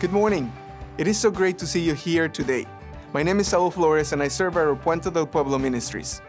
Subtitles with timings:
[0.00, 0.50] Good morning.
[0.96, 2.64] It is so great to see you here today.
[3.12, 6.22] My name is Saul Flores and I serve our Puente del Pueblo Ministries.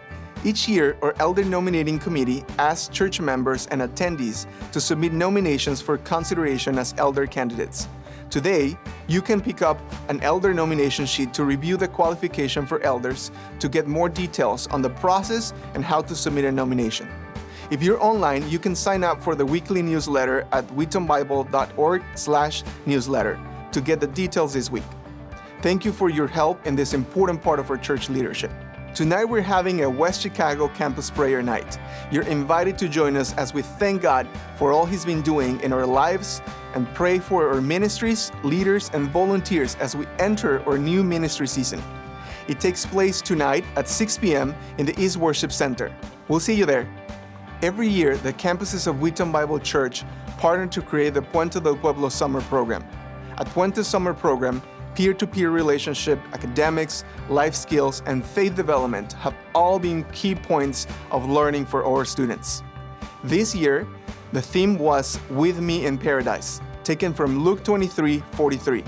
[0.44, 5.98] Each year, our Elder Nominating Committee asks church members and attendees to submit nominations for
[6.00, 7.88] consideration as elder candidates.
[8.30, 8.78] Today,
[9.08, 9.80] you can pick up
[10.10, 14.82] an elder nomination sheet to review the qualification for elders to get more details on
[14.82, 17.08] the process and how to submit a nomination.
[17.70, 23.40] If you're online, you can sign up for the weekly newsletter at wheatonbible.org/newsletter
[23.72, 24.84] to get the details this week.
[25.62, 28.52] Thank you for your help in this important part of our church leadership.
[28.94, 31.80] Tonight we're having a West Chicago campus prayer night.
[32.12, 35.72] You're invited to join us as we thank God for all He's been doing in
[35.72, 36.42] our lives
[36.74, 41.82] and pray for our ministries, leaders, and volunteers as we enter our new ministry season.
[42.50, 44.54] It takes place tonight at 6 p.m.
[44.78, 45.96] in the East Worship Center.
[46.28, 46.86] We'll see you there.
[47.62, 50.04] Every year, the campuses of Wheaton Bible Church
[50.38, 52.84] partner to create the Puente del Pueblo Summer Program.
[53.38, 54.62] At Puente Summer Program,
[54.96, 60.88] peer to peer relationship, academics, life skills, and faith development have all been key points
[61.12, 62.64] of learning for our students.
[63.24, 63.88] This year,
[64.34, 68.84] the theme was With Me in Paradise, taken from Luke 23 43,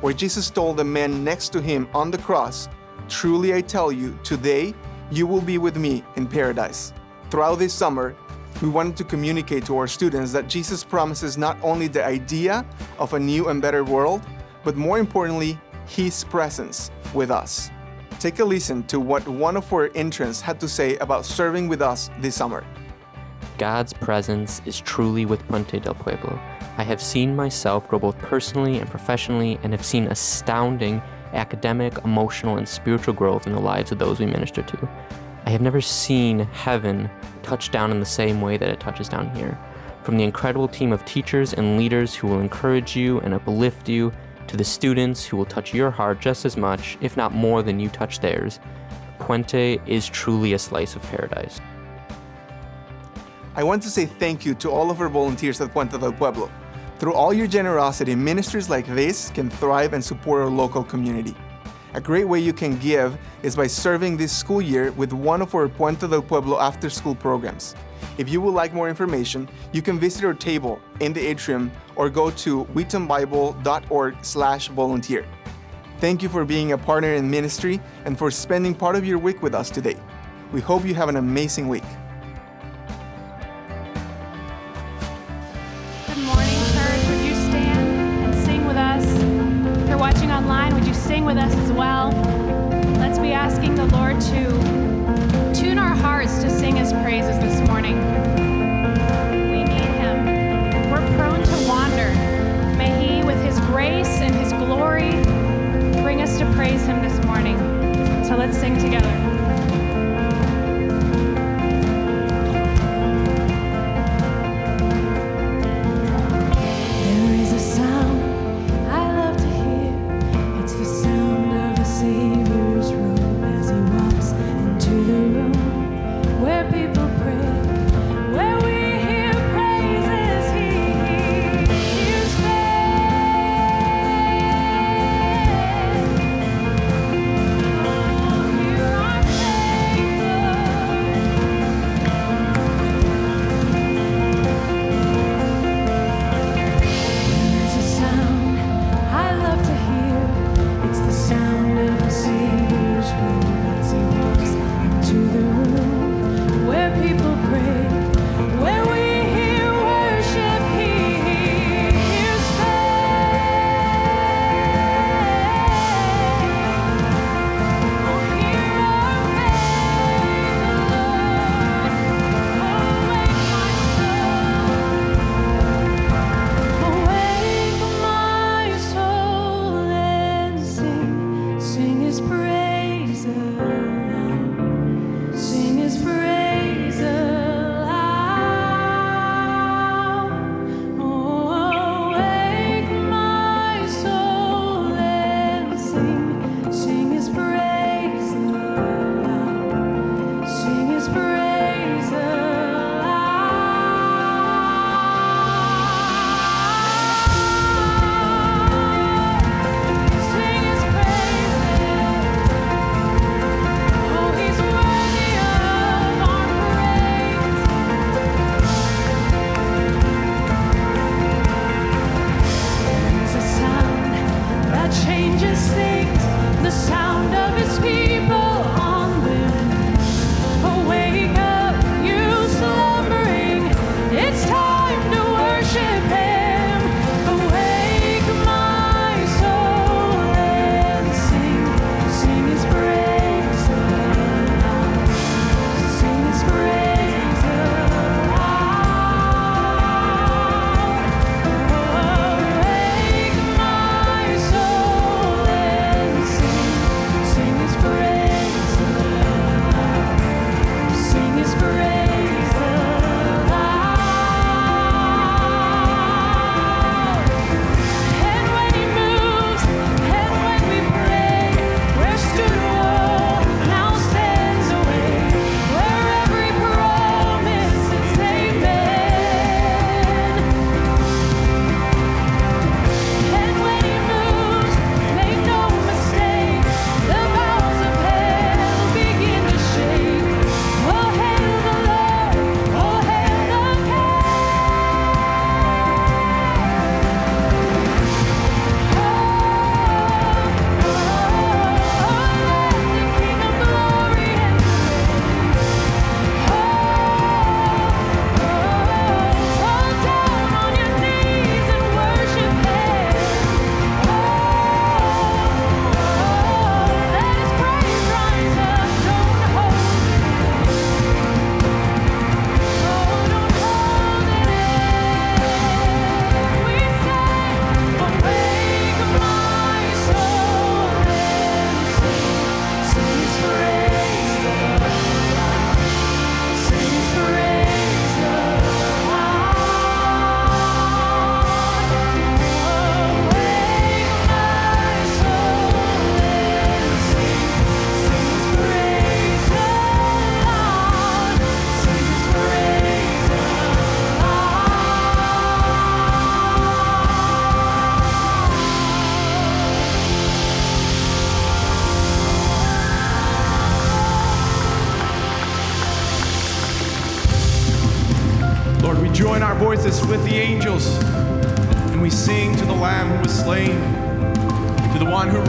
[0.00, 2.68] where Jesus told the man next to him on the cross,
[3.08, 4.74] Truly I tell you, today
[5.10, 6.92] you will be with me in paradise.
[7.30, 8.14] Throughout this summer,
[8.60, 12.66] we wanted to communicate to our students that Jesus promises not only the idea
[12.98, 14.22] of a new and better world,
[14.64, 17.70] but more importantly, His presence with us.
[18.18, 21.80] Take a listen to what one of our interns had to say about serving with
[21.80, 22.64] us this summer.
[23.58, 26.38] God's presence is truly with Puente del Pueblo.
[26.78, 31.00] I have seen myself grow both personally and professionally and have seen astounding
[31.32, 34.88] academic, emotional, and spiritual growth in the lives of those we minister to.
[35.48, 37.08] I have never seen heaven
[37.42, 39.58] touch down in the same way that it touches down here.
[40.02, 44.12] From the incredible team of teachers and leaders who will encourage you and uplift you,
[44.46, 47.80] to the students who will touch your heart just as much, if not more, than
[47.80, 48.60] you touch theirs,
[49.18, 51.62] Puente is truly a slice of paradise.
[53.56, 56.50] I want to say thank you to all of our volunteers at Puente del Pueblo.
[56.98, 61.34] Through all your generosity, ministries like this can thrive and support our local community.
[61.98, 65.52] A great way you can give is by serving this school year with one of
[65.52, 67.74] our Puente del Pueblo after school programs.
[68.18, 72.08] If you would like more information, you can visit our table in the atrium or
[72.08, 75.26] go to wheatonbible.org/volunteer.
[75.98, 79.42] Thank you for being a partner in ministry and for spending part of your week
[79.42, 79.96] with us today.
[80.52, 81.82] We hope you have an amazing week.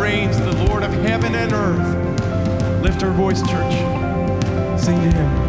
[0.09, 2.81] reigns, the Lord of heaven and earth.
[2.81, 3.75] Lift our voice, church.
[4.81, 5.48] Sing to him.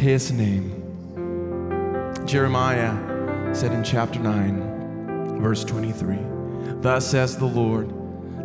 [0.00, 0.72] his name.
[2.24, 6.18] Jeremiah said in chapter 9, verse 23
[6.80, 7.92] Thus says the Lord,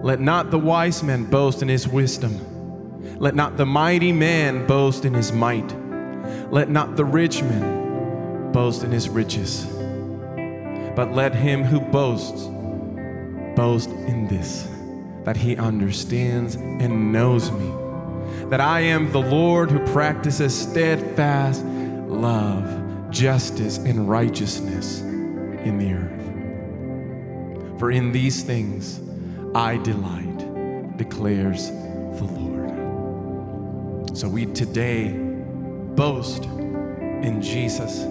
[0.04, 2.40] let not the wise man boast in his wisdom,
[3.20, 5.74] let not the mighty man boast in his might,
[6.52, 9.66] let not the rich man boast in his riches,
[10.96, 12.44] but let him who boasts
[13.56, 14.68] boast in this
[15.24, 17.75] that he understands and knows me
[18.56, 27.78] that I am the Lord who practices steadfast love, justice, and righteousness in the earth.
[27.78, 29.02] For in these things
[29.54, 32.72] I delight, declares the Lord.
[34.18, 38.06] So we today boast in Jesus'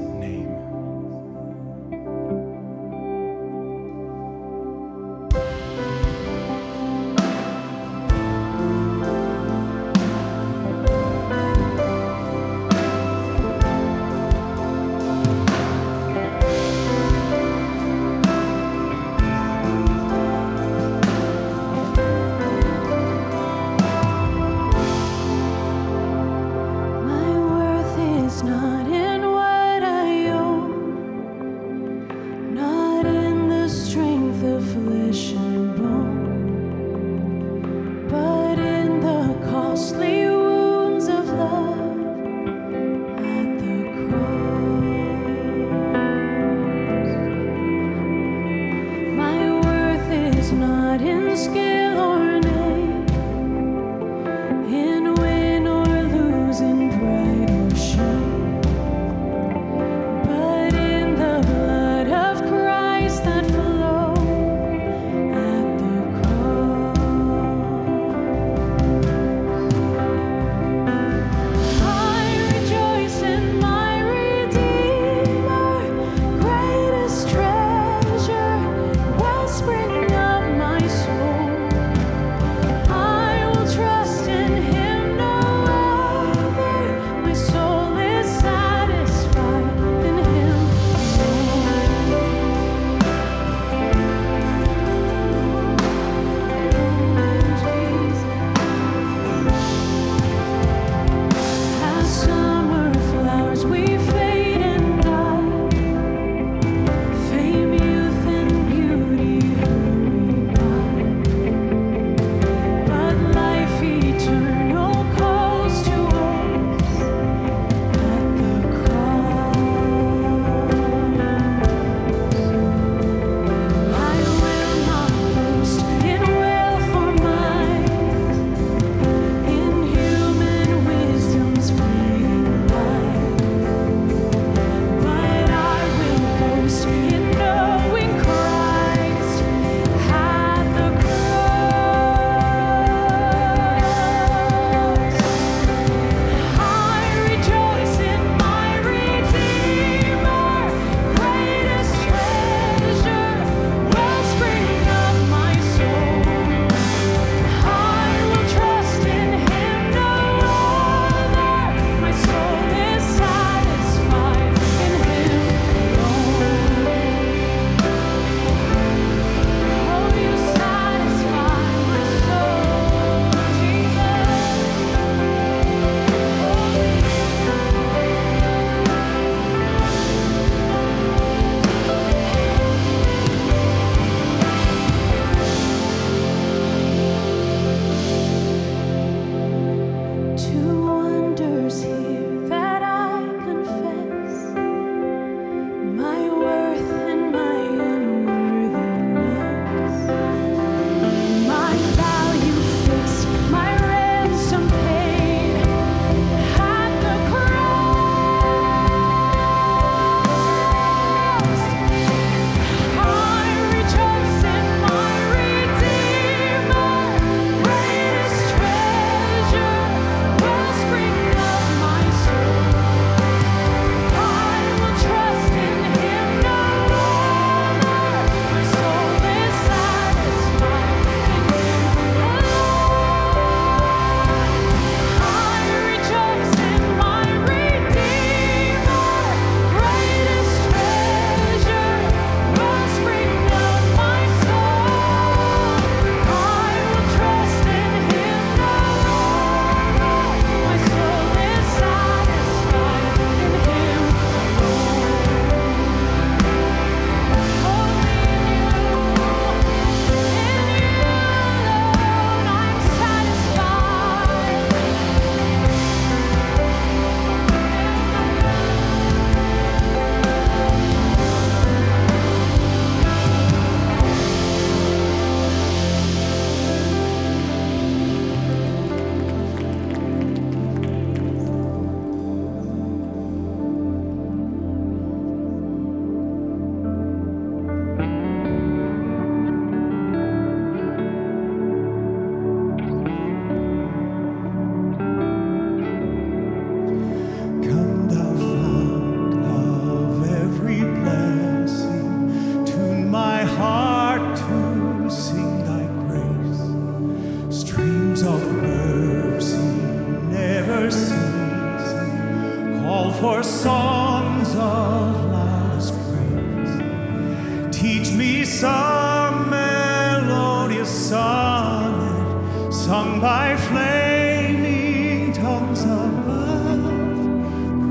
[318.43, 326.85] Some melodious sonnet sung by flaming tongues above.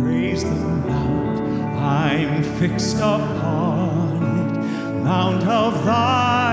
[0.03, 1.39] Praise the mount
[1.79, 6.53] I'm fixed upon it, mount of thy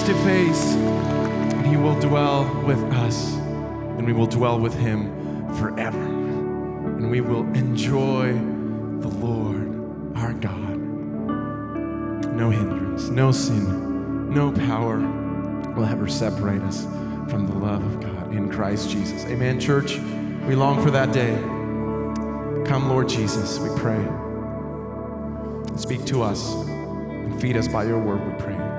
[0.00, 5.10] face to face and he will dwell with us and we will dwell with him
[5.56, 5.98] forever.
[5.98, 10.78] And we will enjoy the Lord our God.
[12.32, 14.98] No hindrance, no sin, no power
[15.74, 16.84] will ever separate us
[17.28, 19.24] from the love of God in Christ Jesus.
[19.24, 19.98] Amen, church.
[20.46, 21.36] We long for that day.
[22.66, 24.02] Come, Lord Jesus, we pray.
[25.76, 28.69] Speak to us and feed us by your word, we pray.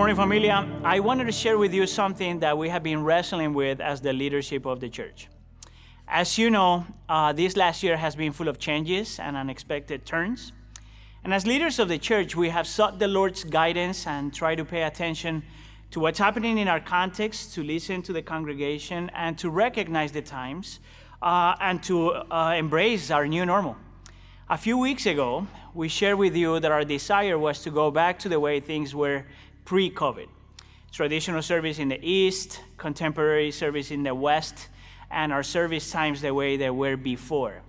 [0.00, 0.66] Morning, familia.
[0.82, 4.14] I wanted to share with you something that we have been wrestling with as the
[4.14, 5.28] leadership of the church.
[6.08, 10.52] As you know, uh, this last year has been full of changes and unexpected turns.
[11.22, 14.64] And as leaders of the church, we have sought the Lord's guidance and try to
[14.64, 15.42] pay attention
[15.90, 20.22] to what's happening in our context, to listen to the congregation, and to recognize the
[20.22, 20.80] times
[21.20, 23.76] uh, and to uh, embrace our new normal.
[24.48, 28.18] A few weeks ago, we shared with you that our desire was to go back
[28.20, 29.26] to the way things were
[29.70, 30.26] pre COVID.
[30.90, 34.66] Traditional service in the East, contemporary service in the West,
[35.12, 37.62] and our service times the way they were before.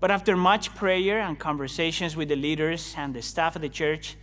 [0.00, 4.16] But after much prayer and conversations with the leaders and the staff of the church,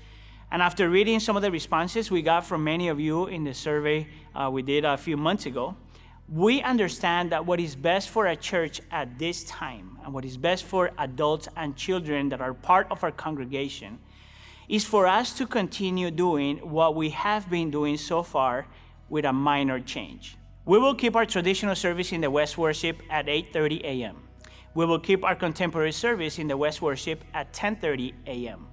[0.52, 3.54] and after reading some of the responses we got from many of you in the
[3.54, 5.78] survey uh, we did a few months ago,
[6.30, 10.36] We understand that what is best for a church at this time and what is
[10.36, 13.98] best for adults and children that are part of our congregation
[14.68, 18.68] is for us to continue doing what we have been doing so far
[19.10, 20.38] with a minor change.
[20.66, 24.28] We will keep our traditional service in the West Worship at 8:30 a.m.
[24.74, 28.68] We will keep our contemporary service in the West Worship at 10:30 a.m.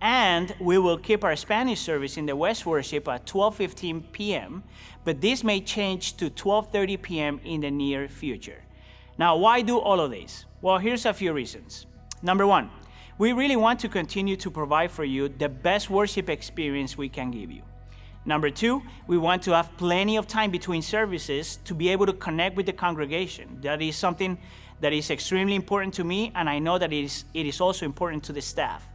[0.00, 4.62] And we will keep our Spanish service in the West Worship at 12:15 p.m.,
[5.04, 7.40] but this may change to 12:30 p.m.
[7.44, 8.62] in the near future.
[9.16, 10.44] Now, why do all of this?
[10.60, 11.86] Well, here's a few reasons.
[12.22, 12.70] Number 1,
[13.18, 17.32] we really want to continue to provide for you the best worship experience we can
[17.32, 17.62] give you.
[18.24, 22.12] Number two, we want to have plenty of time between services to be able to
[22.12, 23.58] connect with the congregation.
[23.62, 24.38] That is something
[24.80, 27.84] that is extremely important to me, and I know that it is, it is also
[27.84, 28.86] important to the staff.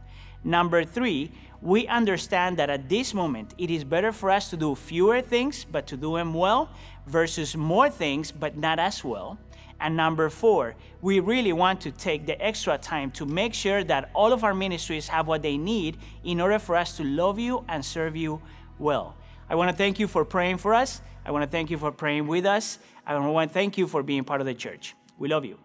[0.42, 4.74] Number three, we understand that at this moment it is better for us to do
[4.74, 6.68] fewer things but to do them well
[7.06, 9.38] versus more things but not as well.
[9.80, 14.10] And number four, we really want to take the extra time to make sure that
[14.14, 17.64] all of our ministries have what they need in order for us to love you
[17.68, 18.40] and serve you
[18.78, 19.16] well.
[19.48, 21.02] I want to thank you for praying for us.
[21.26, 22.78] I want to thank you for praying with us.
[23.06, 24.94] I want to thank you for being part of the church.
[25.18, 25.58] We love you.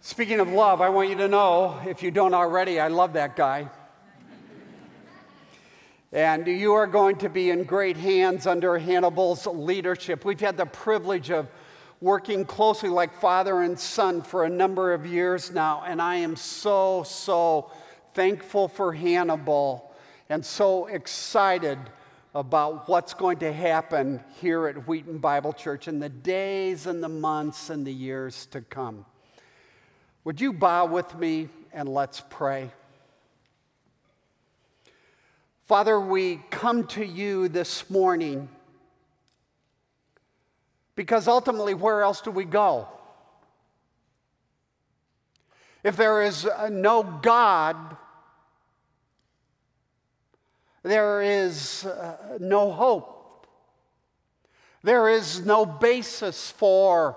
[0.00, 3.36] Speaking of love, I want you to know, if you don't already, I love that
[3.36, 3.70] guy.
[6.12, 10.26] And you are going to be in great hands under Hannibal's leadership.
[10.26, 11.48] We've had the privilege of
[12.02, 16.36] working closely like father and son for a number of years now, and I am
[16.36, 17.70] so, so
[18.12, 19.90] thankful for Hannibal
[20.28, 21.78] and so excited
[22.34, 27.08] about what's going to happen here at Wheaton Bible Church in the days and the
[27.08, 29.06] months and the years to come.
[30.24, 32.70] Would you bow with me and let's pray?
[35.66, 38.48] Father, we come to you this morning
[40.96, 42.88] because ultimately, where else do we go?
[45.84, 47.96] If there is no God,
[50.82, 53.46] there is uh, no hope.
[54.82, 57.16] There is no basis for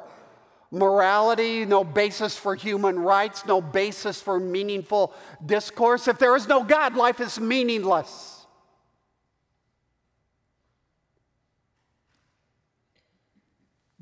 [0.71, 6.07] morality, no basis for human rights, no basis for meaningful discourse.
[6.07, 8.34] If there is no God, life is meaningless.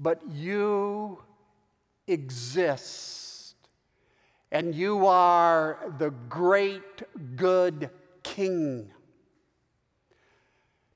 [0.04, 1.20] But you
[2.08, 3.56] exist,
[4.52, 7.89] and you are the great good
[8.22, 8.92] King.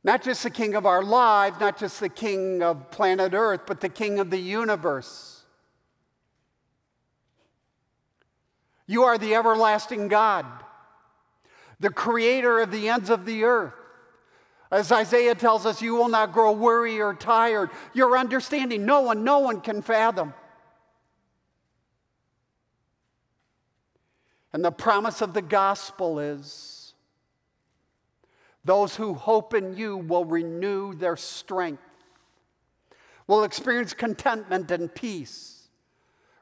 [0.04, 3.80] Not just the King of our lives, not just the King of planet Earth, but
[3.80, 5.46] the King of the universe.
[8.88, 10.46] You are the everlasting God,
[11.80, 13.74] the creator of the ends of the earth.
[14.70, 17.70] As Isaiah tells us, you will not grow weary or tired.
[17.94, 20.34] Your understanding, no one, no one can fathom.
[24.52, 26.94] And the promise of the gospel is
[28.66, 31.84] those who hope in you will renew their strength,
[33.28, 35.58] will experience contentment and peace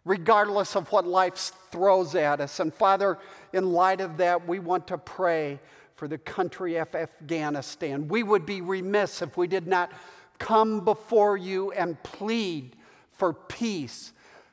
[0.05, 2.59] regardless of what life throws at us.
[2.59, 3.17] And Father,
[3.53, 5.59] in light of that, we want to pray
[5.95, 8.07] for the country of Afghanistan.
[8.07, 9.91] We would be remiss if we did not
[10.37, 12.75] come before you and plead
[13.13, 14.11] for peace,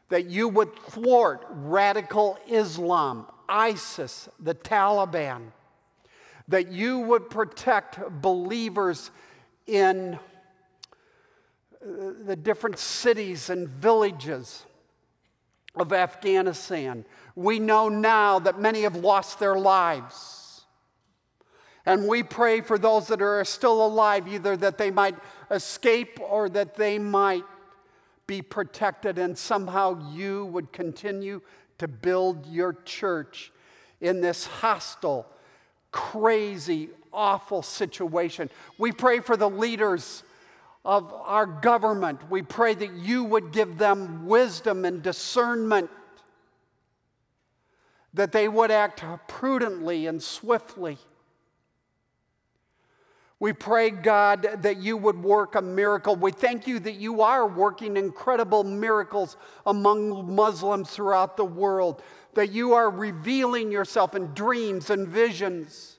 [0.09, 5.51] that you would thwart radical Islam, ISIS, the Taliban,
[6.49, 9.11] that you would protect believers
[9.67, 10.19] in uh,
[12.25, 14.65] the different cities and villages
[15.75, 17.05] of Afghanistan.
[17.35, 20.42] We know now that many have lost their lives.
[21.85, 25.17] And we pray for those that are still alive, either that they might
[25.51, 27.45] escape or that they might
[28.27, 31.41] be protected, and somehow you would continue
[31.79, 33.51] to build your church
[34.01, 35.27] in this hostile,
[35.91, 38.49] crazy, awful situation.
[38.79, 40.23] We pray for the leaders
[40.85, 42.31] of our government.
[42.31, 45.91] We pray that you would give them wisdom and discernment,
[48.15, 50.99] that they would act prudently and swiftly.
[53.43, 56.15] We pray, God, that you would work a miracle.
[56.15, 62.53] We thank you that you are working incredible miracles among Muslims throughout the world, that
[62.53, 65.99] you are revealing yourself in dreams and visions.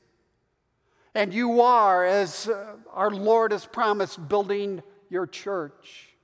[1.13, 6.15] And you are, as uh, our Lord has promised, building your church.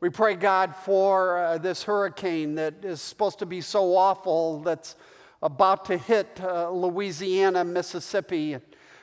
[0.00, 4.96] We pray, God, for uh, this hurricane that is supposed to be so awful that's
[5.44, 8.56] about to hit uh, Louisiana, Mississippi.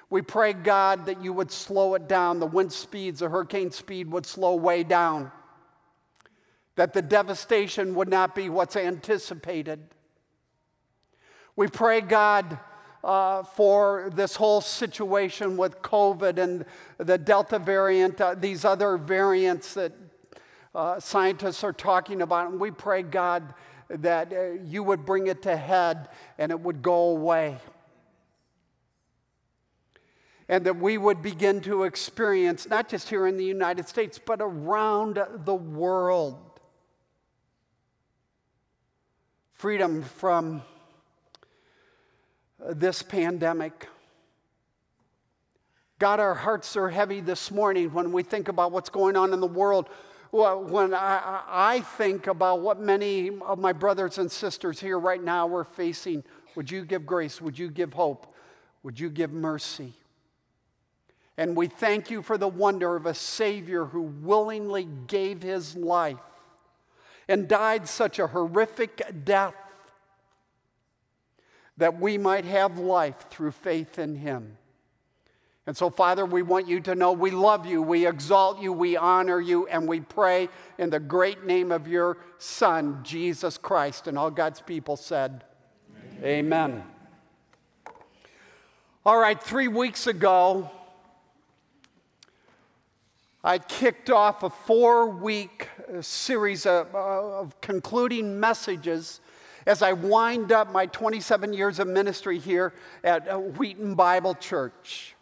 [0.10, 2.40] We pray, God, that you would slow it down.
[2.40, 5.32] The wind speeds, the hurricane speed would slow way down.
[6.76, 9.82] That the devastation would not be what's anticipated.
[11.56, 12.58] We pray, God,
[13.04, 16.66] uh, for this whole situation with COVID and
[16.98, 19.92] the Delta variant, uh, these other variants that
[20.74, 22.50] uh, scientists are talking about.
[22.50, 23.54] And we pray, God,
[23.96, 27.58] that uh, you would bring it to head and it would go away.
[30.48, 34.40] And that we would begin to experience, not just here in the United States, but
[34.42, 36.60] around the world,
[39.54, 40.62] freedom from
[42.60, 43.88] this pandemic.
[46.00, 49.40] God, our hearts are heavy this morning when we think about what's going on in
[49.40, 49.88] the world.
[50.32, 55.54] When I, I think about what many of my brothers and sisters here right now
[55.54, 56.24] are facing,
[56.56, 57.42] would you give grace?
[57.42, 58.34] Would you give hope?
[58.84, 59.94] Would you give mercy?
[61.38, 66.18] And we thank you for the wonder of a Savior who willingly gave his life
[67.28, 69.56] and died such a horrific death
[71.78, 74.58] that we might have life through faith in him.
[75.68, 78.98] And so, Father, we want you to know we love you, we exalt you, we
[78.98, 84.08] honor you, and we pray in the great name of your Son, Jesus Christ.
[84.08, 85.44] And all God's people said,
[86.24, 86.46] Amen.
[86.74, 86.84] Amen.
[89.06, 90.70] All right, three weeks ago,
[93.44, 95.68] I kicked off a four week
[96.02, 99.20] series of, of concluding messages
[99.66, 105.16] as I wind up my 27 years of ministry here at uh, Wheaton Bible Church.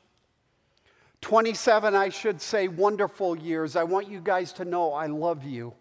[1.22, 3.76] 27, I should say, wonderful years.
[3.76, 5.74] I want you guys to know I love you.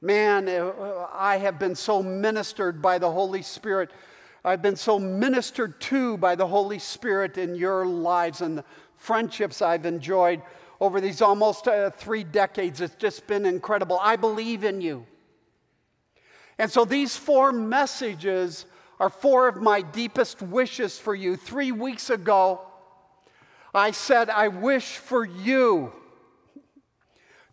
[0.00, 3.90] Man, uh, I have been so ministered by the Holy Spirit.
[4.44, 8.64] I've been so ministered to by the Holy Spirit in your lives and the
[8.96, 10.40] friendships I've enjoyed
[10.80, 12.80] over these almost uh, three decades.
[12.80, 13.98] It's just been incredible.
[14.00, 15.04] I believe in you.
[16.58, 18.66] And so these four messages
[19.00, 21.36] are four of my deepest wishes for you.
[21.36, 22.67] Three weeks ago,
[23.74, 25.92] I said, I wish for you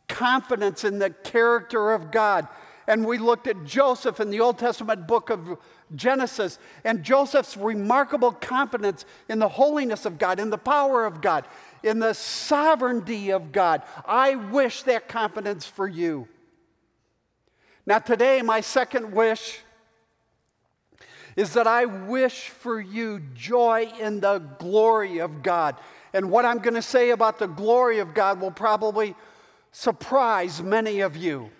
[0.07, 2.47] confidence in the character of God.
[2.87, 5.57] And we looked at Joseph in the Old Testament book of
[5.95, 11.45] Genesis and Joseph's remarkable confidence in the holiness of God, in the power of God,
[11.83, 13.81] in the sovereignty of God.
[14.05, 16.27] I wish that confidence for you.
[17.87, 19.59] Now, today, my second wish
[21.35, 25.75] is that I wish for you joy in the glory of God.
[26.15, 29.15] And what I'm going to say about the glory of God will probably
[29.73, 31.51] surprise many of you.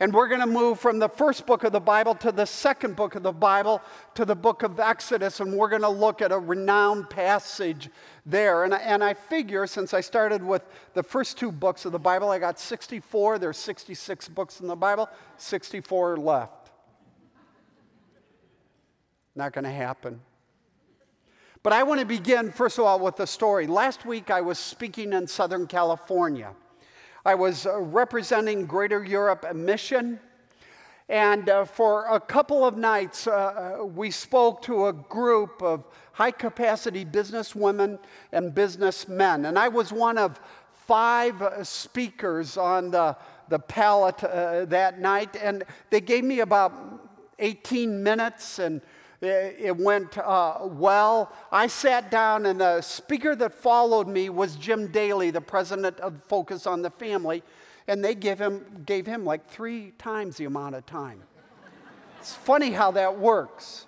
[0.00, 2.96] And we're going to move from the first book of the Bible to the second
[2.96, 3.82] book of the Bible
[4.14, 5.40] to the book of Exodus.
[5.40, 7.90] And we're going to look at a renowned passage
[8.24, 8.64] there.
[8.64, 10.62] And I, and I figure since I started with
[10.94, 13.38] the first two books of the Bible, I got 64.
[13.38, 16.70] There's 66 books in the Bible, 64 left.
[19.34, 20.22] Not going to happen.
[21.66, 23.66] But I want to begin, first of all, with a story.
[23.66, 26.52] Last week I was speaking in Southern California.
[27.24, 30.20] I was uh, representing Greater Europe Mission.
[31.08, 36.30] And uh, for a couple of nights, uh, we spoke to a group of high
[36.30, 37.98] capacity businesswomen
[38.30, 39.46] and businessmen.
[39.46, 40.38] And I was one of
[40.70, 43.16] five speakers on the,
[43.48, 45.34] the pallet that night.
[45.34, 46.72] And they gave me about
[47.40, 48.80] 18 minutes and
[49.26, 51.32] it went uh, well.
[51.50, 56.22] I sat down, and the speaker that followed me was Jim Daly, the president of
[56.24, 57.42] Focus on the Family,
[57.88, 61.22] and they gave him, gave him like three times the amount of time.
[62.20, 63.85] It's funny how that works.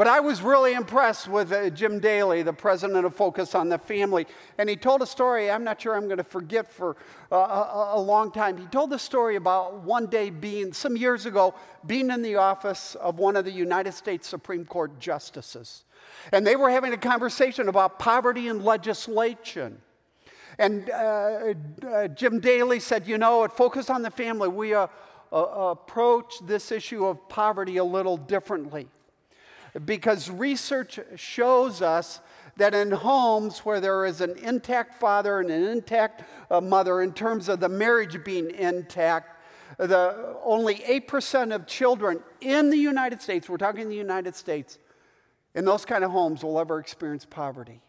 [0.00, 3.76] But I was really impressed with uh, Jim Daly, the president of Focus on the
[3.76, 4.26] Family.
[4.56, 6.96] And he told a story I'm not sure I'm going to forget for
[7.30, 8.56] uh, a, a, long time.
[8.56, 11.54] He told the story about one day being, some years ago,
[11.86, 15.84] being in the office of one of the United States Supreme Court justices.
[16.32, 19.82] And they were having a conversation about poverty and legislation.
[20.58, 21.52] And uh,
[21.86, 24.86] uh, Jim Daly said, You know, at Focus on the Family, we uh,
[25.30, 28.88] uh, approach this issue of poverty a little differently
[29.84, 32.20] because research shows us
[32.56, 37.12] that in homes where there is an intact father and an intact uh, mother, in
[37.12, 39.40] terms of the marriage being intact,
[39.78, 44.78] the, only 8% of children in the United States, we're talking the United States,
[45.54, 47.80] in those kind of homes will ever experience poverty.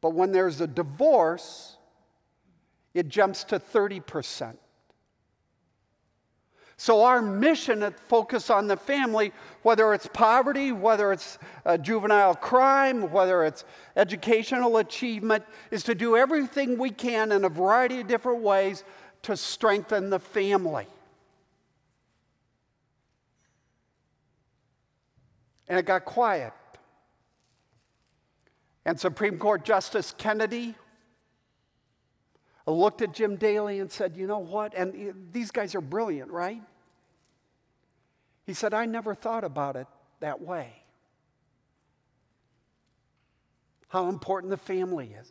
[0.00, 1.76] But when there's a divorce,
[2.94, 4.56] it jumps to 30%.
[6.78, 12.34] So, our mission at Focus on the Family, whether it's poverty, whether it's uh, juvenile
[12.34, 13.64] crime, whether it's
[13.96, 18.84] educational achievement, is to do everything we can in a variety of different ways
[19.22, 20.86] to strengthen the family.
[25.68, 26.52] And it got quiet.
[28.84, 30.74] And Supreme Court Justice Kennedy
[32.72, 34.74] looked at Jim Daly and said, You know what?
[34.74, 36.62] And eh, these guys are brilliant, right?
[38.44, 39.86] He said, I never thought about it
[40.20, 40.72] that way.
[43.88, 45.30] How important the family is.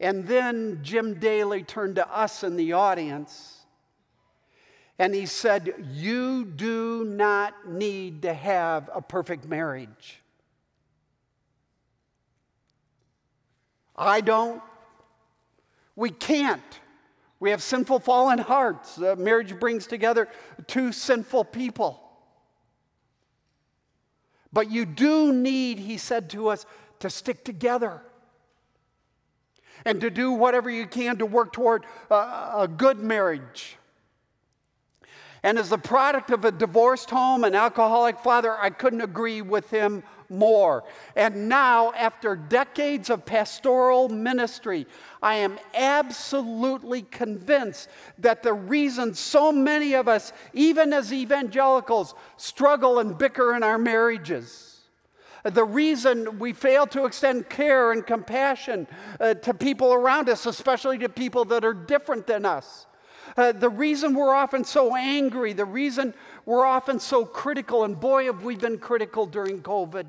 [0.00, 3.64] And then Jim Daly turned to us in the audience
[4.98, 10.20] and he said, You do not need to have a perfect marriage.
[13.96, 14.62] I don't.
[15.96, 16.62] We can't.
[17.40, 18.98] We have sinful, fallen hearts.
[18.98, 20.28] Uh, marriage brings together
[20.66, 22.00] two sinful people.
[24.52, 26.64] But you do need, he said to us,
[27.00, 28.00] to stick together
[29.84, 33.76] and to do whatever you can to work toward a, a good marriage.
[35.42, 39.68] And as the product of a divorced home, an alcoholic father, I couldn't agree with
[39.70, 40.84] him more.
[41.16, 44.86] And now, after decades of pastoral ministry,
[45.22, 52.98] I am absolutely convinced that the reason so many of us, even as evangelicals, struggle
[52.98, 54.74] and bicker in our marriages,
[55.44, 58.86] the reason we fail to extend care and compassion
[59.20, 62.86] uh, to people around us, especially to people that are different than us,
[63.36, 66.14] uh, the reason we're often so angry, the reason
[66.46, 70.06] we're often so critical, and boy, have we been critical during COVID,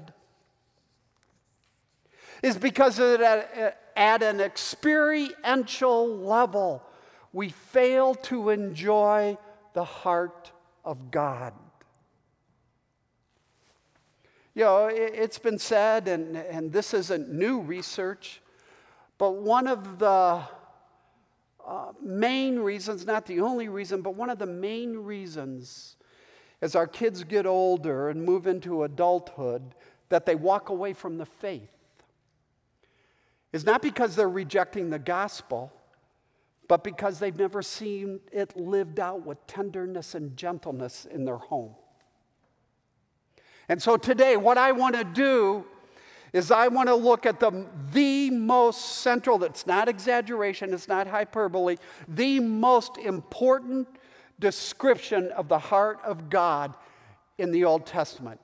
[2.43, 6.83] is because at, uh, at an experiential level,
[7.31, 9.37] we fail to enjoy
[9.73, 10.51] the heart
[10.83, 11.53] of God.
[14.53, 18.41] You know, it's been said, and, and this isn't new research,
[19.17, 20.41] but one of the
[21.67, 25.94] uh, main reasons, not the only reason, but one of the main reasons
[26.61, 29.75] as our kids get older and move into adulthood
[30.09, 31.69] that they walk away from the faith
[33.53, 35.71] is not because they're rejecting the gospel,
[36.67, 41.75] but because they've never seen it lived out with tenderness and gentleness in their home.
[43.69, 45.65] And so today, what I want to do
[46.33, 51.07] is I want to look at the, the most central, that's not exaggeration, it's not
[51.07, 51.77] hyperbole,
[52.09, 53.87] the most important
[54.39, 56.75] description of the heart of God
[57.37, 58.39] in the Old Testament.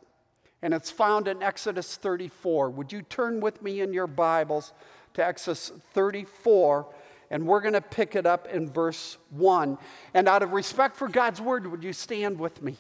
[0.62, 2.70] And it's found in Exodus 34.
[2.70, 4.74] Would you turn with me in your Bibles
[5.14, 6.88] to Exodus 34?
[7.32, 9.78] And we're going to pick it up in verse 1.
[10.14, 12.78] And out of respect for God's word, would you stand with me?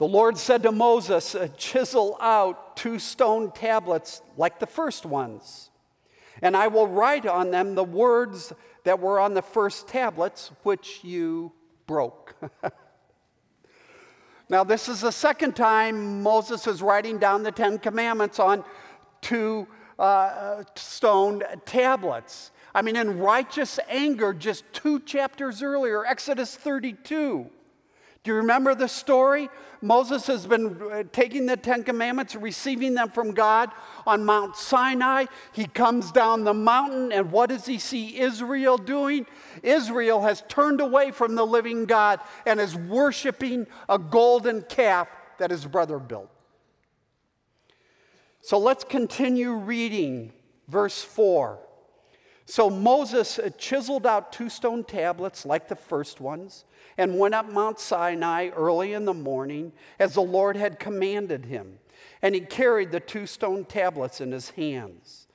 [0.00, 5.68] The Lord said to Moses, uh, Chisel out two stone tablets like the first ones,
[6.40, 8.50] and I will write on them the words
[8.84, 11.52] that were on the first tablets, which you
[11.86, 12.34] broke.
[14.48, 18.64] now, this is the second time Moses is writing down the Ten Commandments on
[19.20, 22.52] two uh, stone tablets.
[22.74, 27.50] I mean, in righteous anger, just two chapters earlier, Exodus 32.
[28.22, 29.48] Do you remember the story?
[29.80, 33.70] Moses has been uh, taking the Ten Commandments, receiving them from God
[34.06, 35.24] on Mount Sinai.
[35.52, 39.24] He comes down the mountain, and what does he see Israel doing?
[39.62, 45.08] Israel has turned away from the living God and is worshiping a golden calf
[45.38, 46.30] that his brother built.
[48.42, 50.32] So let's continue reading
[50.68, 51.58] verse 4.
[52.44, 56.66] So Moses chiseled out two stone tablets like the first ones
[57.00, 61.78] and went up Mount Sinai early in the morning as the Lord had commanded him.
[62.20, 65.26] And he carried the two stone tablets in his hands.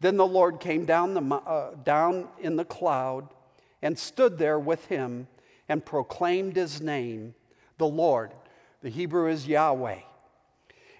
[0.00, 3.28] Then the Lord came down, the, uh, down in the cloud
[3.82, 5.28] and stood there with him
[5.68, 7.36] and proclaimed his name,
[7.78, 8.32] the Lord.
[8.80, 10.00] The Hebrew is Yahweh.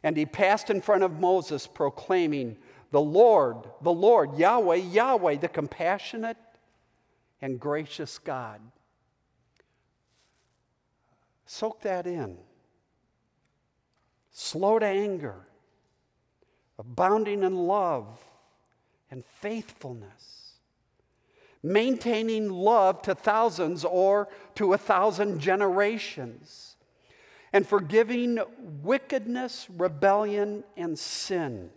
[0.05, 2.59] And he passed in front of Moses, proclaiming,
[2.93, 6.37] The Lord, the Lord, Yahweh, Yahweh, the compassionate
[7.41, 8.61] and gracious God
[11.47, 12.39] Soak that in.
[14.31, 15.47] Slow to anger,
[16.79, 18.07] abounding in love
[19.11, 20.55] and faithfulness,
[21.63, 26.77] maintaining love to thousands or to a thousand generations,
[27.53, 28.39] and forgiving
[28.83, 31.71] wickedness, rebellion, and sin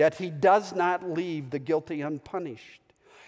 [0.00, 2.80] Yet he does not leave the guilty unpunished.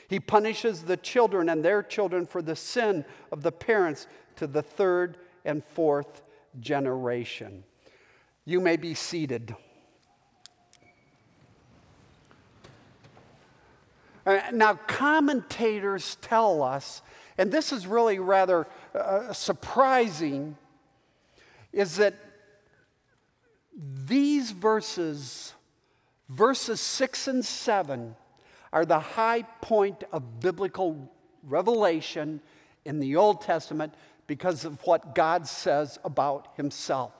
[0.08, 4.62] He punishes the children and their children for the sin of the parents to the
[4.62, 6.22] third and fourth
[6.60, 7.64] generation.
[8.44, 9.54] You may be seated.
[14.26, 17.02] Uh, Now, commentators tell us,
[17.38, 20.56] and this is really rather uh, surprising,
[21.72, 22.14] is that
[23.74, 25.54] these verses,
[26.28, 28.14] verses 6 and 7,
[28.72, 31.10] are the high point of biblical
[31.42, 32.40] revelation
[32.84, 33.94] in the Old Testament
[34.32, 37.12] because of what God says about himself.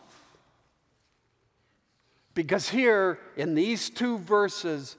[2.32, 4.96] Because here in these two verses,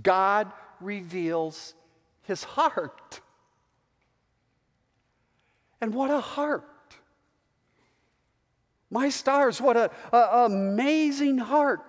[0.00, 1.74] God reveals
[2.22, 3.20] his heart.
[5.80, 6.62] And what a heart!
[8.88, 11.80] My stars, what an amazing heart.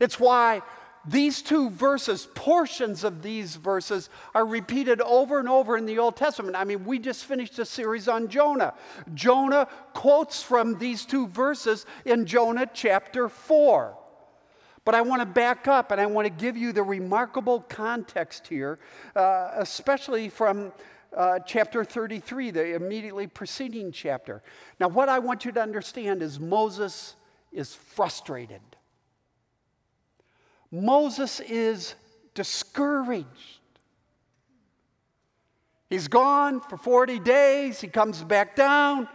[0.00, 0.62] It's why
[1.04, 6.16] these two verses, portions of these verses, are repeated over and over in the Old
[6.16, 6.54] Testament.
[6.56, 8.74] I mean, we just finished a series on Jonah.
[9.14, 13.96] Jonah quotes from these two verses in Jonah chapter 4.
[14.84, 18.46] But I want to back up and I want to give you the remarkable context
[18.46, 18.78] here,
[19.14, 20.72] uh, especially from
[21.16, 24.42] uh, chapter 33, the immediately preceding chapter.
[24.80, 27.16] Now, what I want you to understand is Moses
[27.52, 28.60] is frustrated.
[30.72, 31.94] Moses is
[32.34, 33.26] discouraged.
[35.90, 39.06] He's gone for 40 days, he comes back down.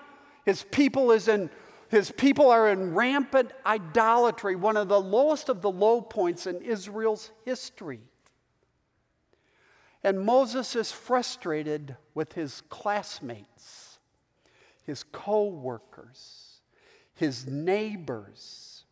[0.45, 1.49] His people is in
[1.89, 6.61] his people are in rampant idolatry, one of the lowest of the low points in
[6.61, 8.01] Israel's history.
[10.03, 13.99] And Moses is frustrated with his classmates,
[14.83, 16.59] his co workers,
[17.13, 18.83] his neighbors,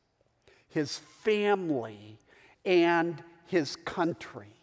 [0.69, 2.17] his family,
[2.65, 4.53] and his country.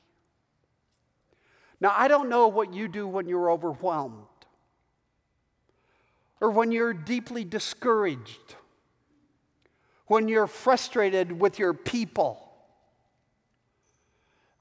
[1.80, 4.26] Now, I don't know what you do when you're overwhelmed
[6.40, 8.57] or when you're deeply discouraged,
[10.07, 12.53] when you're frustrated with your people.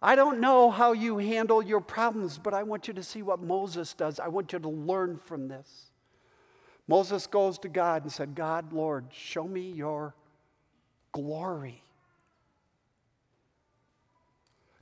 [0.02, 3.40] I don't know how you handle your problems, but I want you to see what
[3.40, 4.20] Moses does.
[4.20, 5.92] I want you to learn from this.
[6.88, 10.16] Moses goes to God and said, God, Lord, show me your
[11.12, 11.84] glory.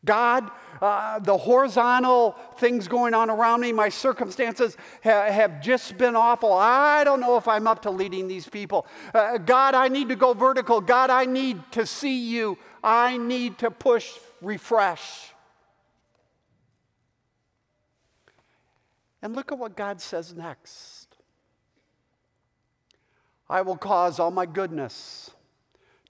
[0.06, 0.50] God,
[0.82, 6.54] uh, the horizontal things going on around me, my circumstances ha- have just been awful.
[6.54, 8.88] I don't know if I'm up to leading these people.
[9.14, 10.80] Uh, God, I need to go vertical.
[10.80, 12.58] God, I need to see you.
[12.84, 15.34] I need to push refresh.
[19.22, 21.08] And look at what God says next
[23.50, 25.32] I will cause all my goodness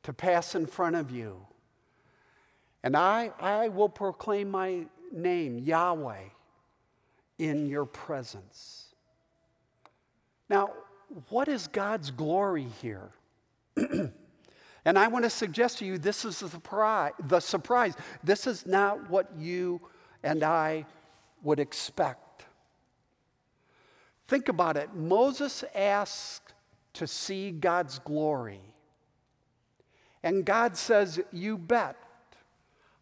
[0.03, 1.48] to pass in front of you.
[2.84, 6.23] And I, I will proclaim my name, Yahweh,
[7.38, 8.95] in your presence.
[10.49, 10.71] Now,
[11.30, 13.09] what is God's glory here?
[13.75, 17.95] and I want to suggest to you this is the surprise, the surprise.
[18.23, 19.82] This is not what you
[20.23, 20.86] and I
[21.43, 22.45] would expect.
[24.27, 24.93] Think about it.
[24.93, 26.53] Moses asked
[26.93, 28.61] to see God's glory.
[30.23, 31.95] And God says, You bet.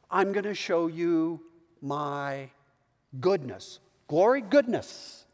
[0.09, 1.41] I'm going to show you
[1.81, 2.49] my
[3.19, 3.79] goodness.
[4.07, 5.25] Glory, goodness.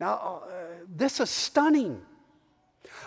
[0.00, 0.54] Now, uh,
[0.88, 2.00] this is stunning.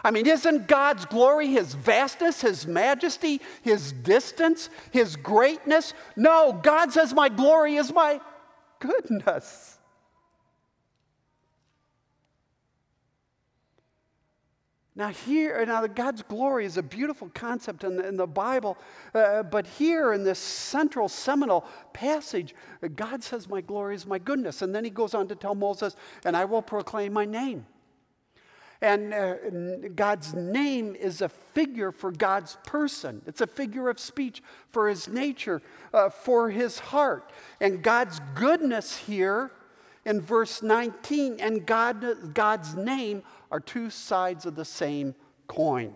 [0.03, 5.93] I mean, isn't God's glory His vastness, His majesty, His distance, His greatness?
[6.15, 8.22] No, God says, My glory is my
[8.80, 9.76] goodness.
[14.97, 18.79] Now, here, now God's glory is a beautiful concept in the, in the Bible,
[19.13, 22.55] uh, but here in this central seminal passage,
[22.95, 24.63] God says, My glory is my goodness.
[24.63, 25.95] And then he goes on to tell Moses,
[26.25, 27.67] And I will proclaim my name.
[28.81, 29.35] And uh,
[29.95, 33.21] God's name is a figure for God's person.
[33.27, 34.41] It's a figure of speech
[34.71, 35.61] for his nature,
[35.93, 37.31] uh, for his heart.
[37.61, 39.51] And God's goodness here
[40.07, 45.15] in verse 19 and God, God's name are two sides of the same
[45.47, 45.93] coin.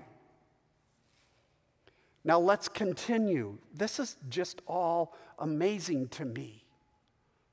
[2.23, 3.57] Now let's continue.
[3.73, 6.63] This is just all amazing to me.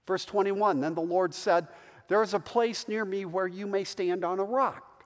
[0.06, 1.68] Verse 21 Then the Lord said,
[2.08, 5.04] There is a place near me where you may stand on a rock.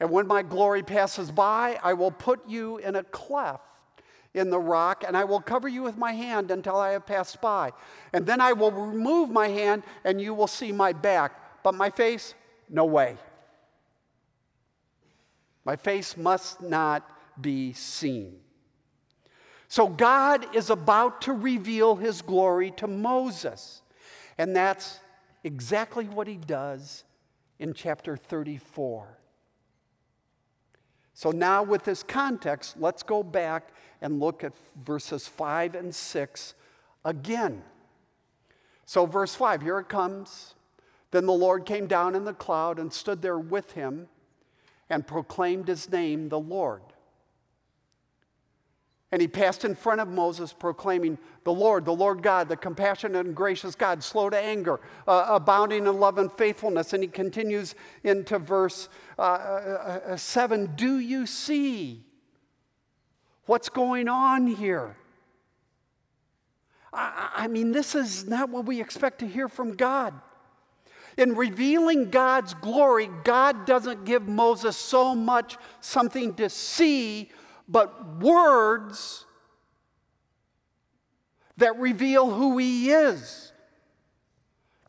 [0.00, 3.64] And when my glory passes by, I will put you in a cleft
[4.32, 7.40] in the rock, and I will cover you with my hand until I have passed
[7.40, 7.72] by.
[8.12, 11.32] And then I will remove my hand, and you will see my back,
[11.62, 12.34] but my face,
[12.68, 13.16] no way.
[15.64, 17.08] My face must not
[17.40, 18.36] be seen.
[19.68, 23.82] So God is about to reveal his glory to Moses.
[24.36, 24.98] And that's
[25.44, 27.04] exactly what he does
[27.58, 29.18] in chapter 34.
[31.14, 33.68] So now, with this context, let's go back
[34.00, 36.54] and look at verses 5 and 6
[37.04, 37.62] again.
[38.86, 40.54] So, verse 5, here it comes.
[41.10, 44.08] Then the Lord came down in the cloud and stood there with him
[44.88, 46.82] and proclaimed his name, the Lord.
[49.12, 53.26] And he passed in front of Moses, proclaiming, The Lord, the Lord God, the compassionate
[53.26, 56.92] and gracious God, slow to anger, uh, abounding in love and faithfulness.
[56.92, 58.88] And he continues into verse
[59.18, 62.04] uh, uh, uh 7 Do you see
[63.46, 64.96] what's going on here?
[66.92, 70.14] I, I mean, this is not what we expect to hear from God.
[71.20, 77.28] In revealing God's glory, God doesn't give Moses so much something to see
[77.68, 79.26] but words
[81.58, 83.52] that reveal who he is.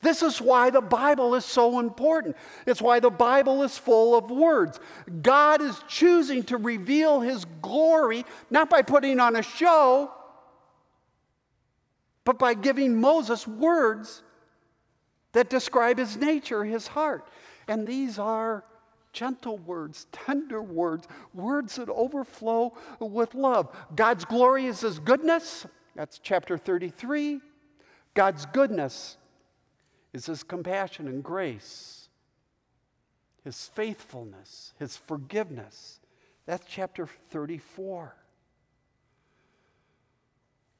[0.01, 2.37] This is why the Bible is so important.
[2.65, 4.79] It's why the Bible is full of words.
[5.21, 10.09] God is choosing to reveal his glory not by putting on a show,
[12.23, 14.23] but by giving Moses words
[15.33, 17.27] that describe his nature, his heart.
[17.67, 18.63] And these are
[19.13, 23.75] gentle words, tender words, words that overflow with love.
[23.95, 25.65] God's glory is His goodness.
[25.95, 27.39] That's chapter 33.
[28.13, 29.17] God's goodness
[30.13, 32.09] is His compassion and grace,
[33.43, 35.99] His faithfulness, His forgiveness.
[36.45, 38.15] That's chapter 34.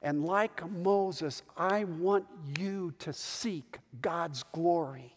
[0.02, 2.26] And like Moses, I want
[2.58, 5.14] you to seek God's glory.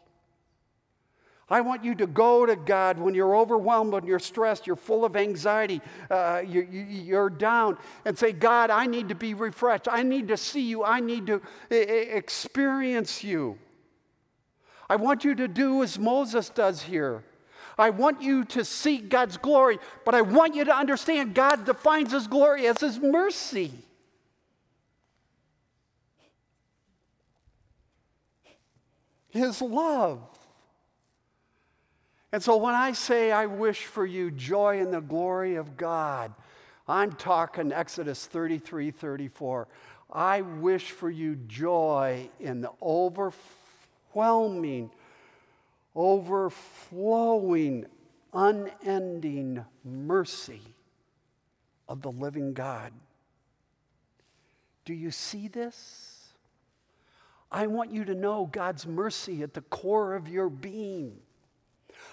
[1.49, 5.05] I want you to go to God when you're overwhelmed, when you're stressed, you're full
[5.05, 5.79] of anxiety,
[6.09, 9.87] uh, you, are down, and say, God, I need to be refreshed.
[9.89, 10.83] I need to see you.
[10.83, 13.59] I need to experience you.
[14.89, 17.23] I want you to do as Moses does here.
[17.77, 22.11] I want you to seek God's glory, but I want you to understand God defines
[22.11, 23.84] His glory as His mercy.
[29.35, 30.21] His love.
[32.31, 36.33] And so when I say I wish for you joy in the glory of God,
[36.87, 39.67] I'm talking Exodus 33 34.
[40.11, 44.91] I wish for you joy in the overwhelming,
[45.95, 47.85] overflowing,
[48.33, 50.61] unending mercy
[51.89, 52.93] of the living God.
[54.85, 56.04] Do you see this?
[57.51, 61.19] I want you to know God's mercy at the core of your being.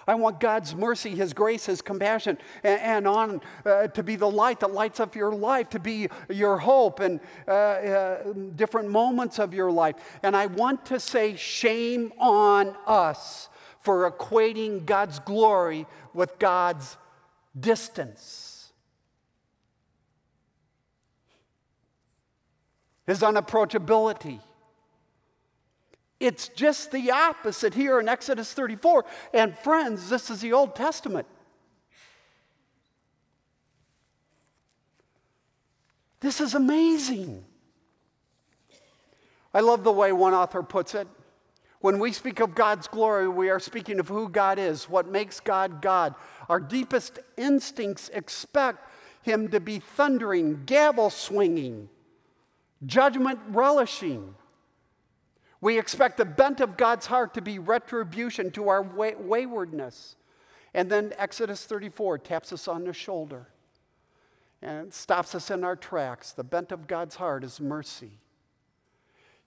[0.07, 4.29] I want God's mercy, His grace, His compassion, and, and on uh, to be the
[4.29, 9.39] light that lights up your life, to be your hope and uh, uh, different moments
[9.39, 9.95] of your life.
[10.23, 16.97] And I want to say, shame on us for equating God's glory with God's
[17.59, 18.71] distance.
[23.05, 24.39] His unapproachability.
[26.23, 29.03] It's just the opposite here in Exodus 34.
[29.33, 31.27] And friends, this is the Old Testament.
[36.21, 37.43] This is amazing.
[39.53, 41.09] I love the way one author puts it.
[41.81, 45.41] When we speak of God's glory, we are speaking of who God is, what makes
[45.41, 46.15] God God.
[46.47, 48.89] Our deepest instincts expect
[49.23, 51.89] Him to be thundering, gavel swinging,
[52.85, 54.35] judgment relishing.
[55.63, 60.17] We expect the bent of God's heart to be retribution to our way- waywardness.
[60.73, 63.47] And then Exodus 34 taps us on the shoulder
[64.61, 66.33] and stops us in our tracks.
[66.33, 68.19] The bent of God's heart is mercy.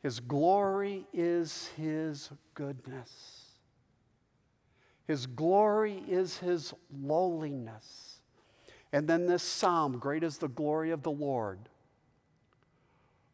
[0.01, 3.51] His glory is His goodness.
[5.07, 8.23] His glory is His lowliness.
[8.91, 11.69] And then this psalm Great is the glory of the Lord.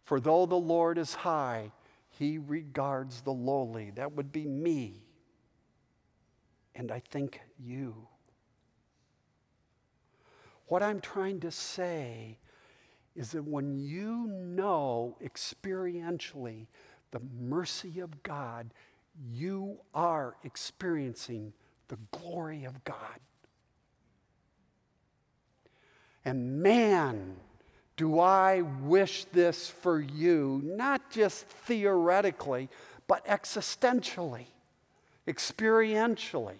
[0.03, 1.71] For though the Lord is high,
[2.19, 3.91] he regards the lowly.
[3.91, 5.03] That would be me.
[6.75, 8.07] And I think you.
[10.67, 12.39] What I'm trying to say
[13.15, 16.67] is that when you know experientially
[17.11, 18.73] the mercy of God,
[19.31, 21.53] you are experiencing
[21.89, 23.21] the glory of God.
[26.25, 27.37] And man,
[27.97, 32.69] do I wish this for you, not just theoretically,
[33.07, 34.47] but existentially,
[35.27, 36.57] experientially?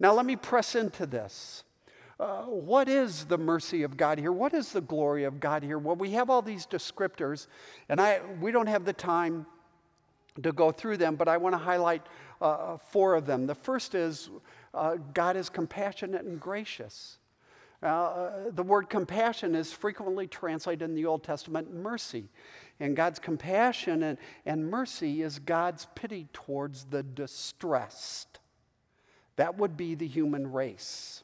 [0.00, 1.64] Now, let me press into this.
[2.20, 4.32] Uh, what is the mercy of God here?
[4.32, 5.78] What is the glory of God here?
[5.78, 7.46] Well, we have all these descriptors,
[7.88, 9.46] and I, we don't have the time
[10.42, 12.02] to go through them, but I want to highlight
[12.40, 13.46] uh, four of them.
[13.46, 14.30] The first is
[14.74, 17.18] uh, God is compassionate and gracious.
[17.82, 22.28] Uh, the word compassion is frequently translated in the Old Testament mercy.
[22.80, 28.40] And God's compassion and, and mercy is God's pity towards the distressed.
[29.36, 31.22] That would be the human race.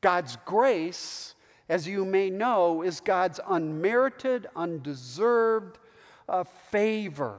[0.00, 1.34] God's grace,
[1.68, 5.78] as you may know, is God's unmerited, undeserved
[6.28, 7.38] uh, favor.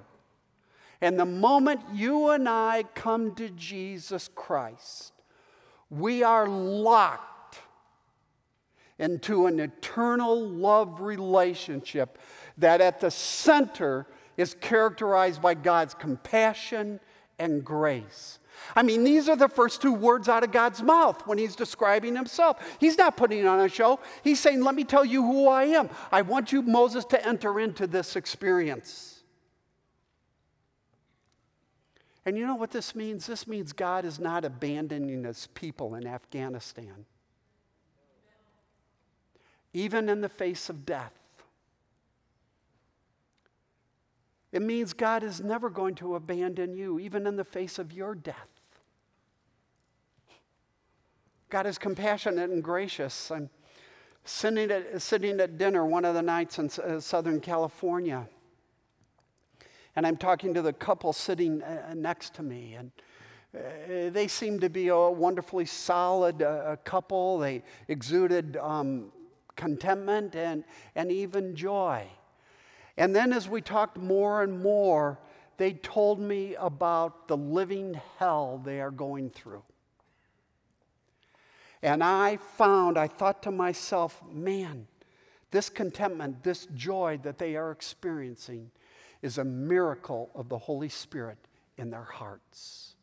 [1.01, 5.11] And the moment you and I come to Jesus Christ,
[5.97, 7.59] we are locked
[8.99, 12.17] into an eternal love relationship
[12.57, 16.99] that at the center is characterized by God's compassion
[17.39, 18.39] and grace.
[18.75, 22.15] I mean, these are the first two words out of God's mouth when He's describing
[22.15, 22.77] Himself.
[22.79, 23.99] He's not putting on a show.
[24.23, 25.89] He's saying, Let me tell you who I am.
[26.11, 29.14] I want you, Moses, to enter into this experience.
[32.25, 33.27] And you know what this means?
[33.27, 37.05] This means God is not abandoning His people in Afghanistan,
[39.73, 41.13] even in the face of death.
[44.51, 48.15] It means God is never going to abandon you, even in the face of your
[48.15, 48.47] death.
[51.49, 53.31] God is compassionate and gracious.
[53.31, 53.49] I'm
[54.23, 58.27] sitting at, sitting at dinner one of the nights in uh, Southern California,
[59.95, 62.91] and I'm talking to the couple sitting uh, next to me, and
[63.55, 67.39] uh, they seemed to be a wonderfully solid uh, couple.
[67.39, 69.11] They exuded um,
[69.55, 70.63] contentment and,
[70.95, 72.05] and even joy.
[72.97, 75.19] And then as we talked more and more,
[75.57, 79.63] they told me about the living hell they are going through.
[81.81, 84.87] And I found, I thought to myself, man,
[85.51, 88.71] this contentment, this joy that they are experiencing
[89.21, 91.37] is a miracle of the Holy Spirit
[91.77, 92.95] in their hearts.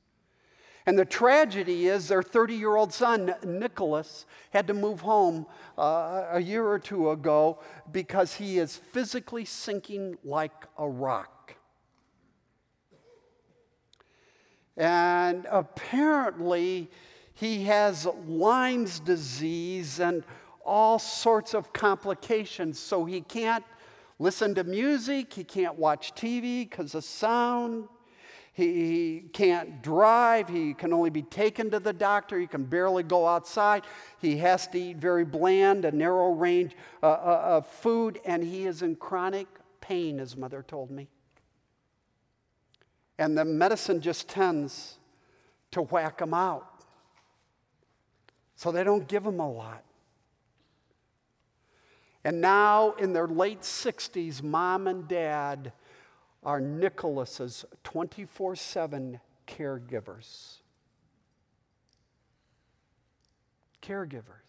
[0.84, 5.46] And the tragedy is their 30 year old son, Nicholas, had to move home
[5.78, 7.60] uh, a year or two ago
[7.92, 11.56] because he is physically sinking like a rock.
[14.76, 16.90] And apparently,
[17.34, 20.24] he has Lyme's disease and
[20.64, 23.64] all sorts of complications, so he can't
[24.18, 27.88] listen to music, he can't watch TV because of sound.
[28.54, 30.48] He, can't drive.
[30.48, 32.38] He can only be taken to the doctor.
[32.38, 33.84] He can barely go outside.
[34.20, 38.66] He has to eat very bland, a narrow range uh, uh, of food, and he
[38.66, 39.46] is in chronic
[39.80, 41.08] pain, his mother told me.
[43.18, 44.98] And the medicine just tends
[45.70, 46.84] to whack him out.
[48.56, 49.82] So they don't give him a lot.
[52.24, 55.72] And now, in their late 60s, mom and dad
[56.44, 60.56] are Nicholas's 24 7 caregivers.
[63.82, 64.42] Caregivers.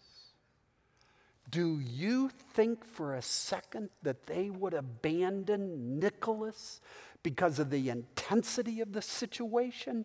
[1.50, 6.80] Do you think for a second that they would abandon Nicholas
[7.22, 10.04] because of the intensity of the situation?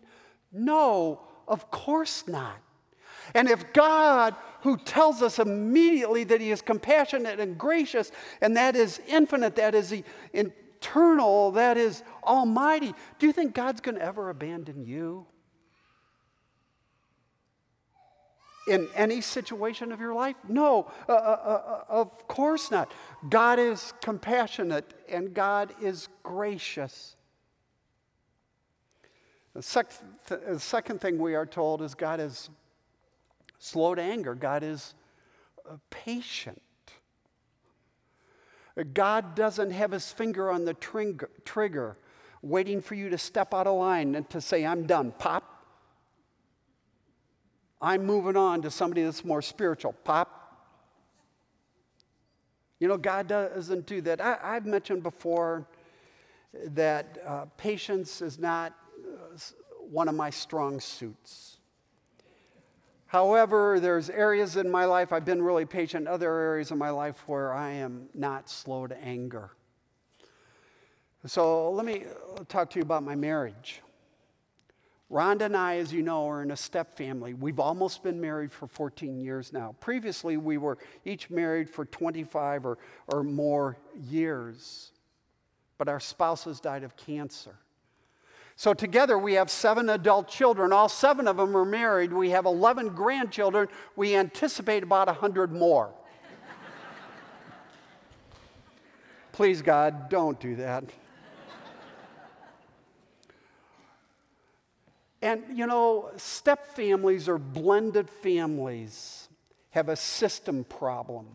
[0.52, 2.58] No, of course not.
[3.34, 8.76] And if God, who tells us immediately that He is compassionate and gracious, and that
[8.76, 9.94] is infinite, that is
[10.32, 15.26] eternal, that is almighty, do you think God's going to ever abandon you?
[18.68, 20.36] In any situation of your life?
[20.46, 22.92] No, uh, uh, uh, of course not.
[23.28, 27.16] God is compassionate and God is gracious.
[29.54, 32.50] The second thing we are told is God is
[33.60, 34.34] slow to anger.
[34.34, 34.94] God is
[35.70, 36.60] uh, patient.
[38.94, 40.74] God doesn't have his finger on the
[41.44, 41.96] trigger,
[42.42, 45.12] waiting for you to step out of line and to say, I'm done.
[45.12, 45.46] Pop.
[47.82, 49.92] I'm moving on to somebody that's more spiritual.
[50.04, 50.36] Pop.
[52.78, 54.20] You know, God doesn't do that.
[54.22, 55.66] I, have mentioned before
[56.54, 59.36] that uh, patience is not uh,
[59.78, 61.59] one of my strong suits.
[63.10, 67.20] However, there's areas in my life I've been really patient, other areas in my life
[67.26, 69.50] where I am not slow to anger.
[71.26, 73.82] So let me uh, talk to you about my marriage.
[75.10, 77.34] Rhonda and I, as you know, are in a step family.
[77.34, 79.74] We've almost been married for 14 years now.
[79.80, 83.76] Previously, we were each married for 25 or, or more
[84.08, 84.92] years,
[85.78, 87.56] but our spouses died of cancer.
[88.60, 90.70] So together we have seven adult children.
[90.70, 92.12] All seven of them are married.
[92.12, 93.68] We have 11 grandchildren.
[93.96, 95.94] We anticipate about 100 more.
[99.32, 100.84] Please, God, don't do that.
[105.22, 109.30] And you know, step families or blended families
[109.70, 111.28] have a system problem.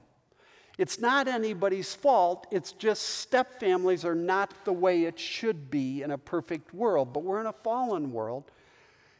[0.77, 6.01] It's not anybody's fault, it's just step families are not the way it should be
[6.01, 7.13] in a perfect world.
[7.13, 8.51] But we're in a fallen world,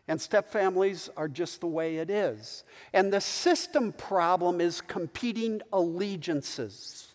[0.08, 2.64] and step families are just the way it is.
[2.94, 7.08] And the system problem is competing allegiances.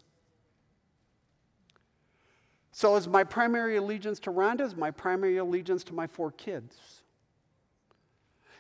[2.73, 4.63] So, is my primary allegiance to Rhonda?
[4.63, 7.00] Is my primary allegiance to my four kids?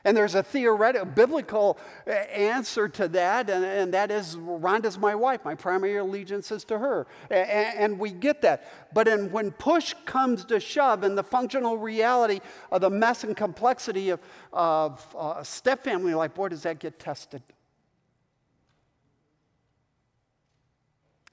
[0.04, 5.14] And there's a theoretical, biblical uh, answer to that, and, and, that is Rhonda's my
[5.14, 5.44] wife.
[5.44, 7.06] My primary allegiance is to her.
[7.30, 8.72] And, and we get that.
[8.94, 12.40] But in, when push comes to shove, and the functional reality
[12.72, 14.20] of the mess and complexity of,
[14.52, 17.42] of uh, step family life, boy, does that get tested.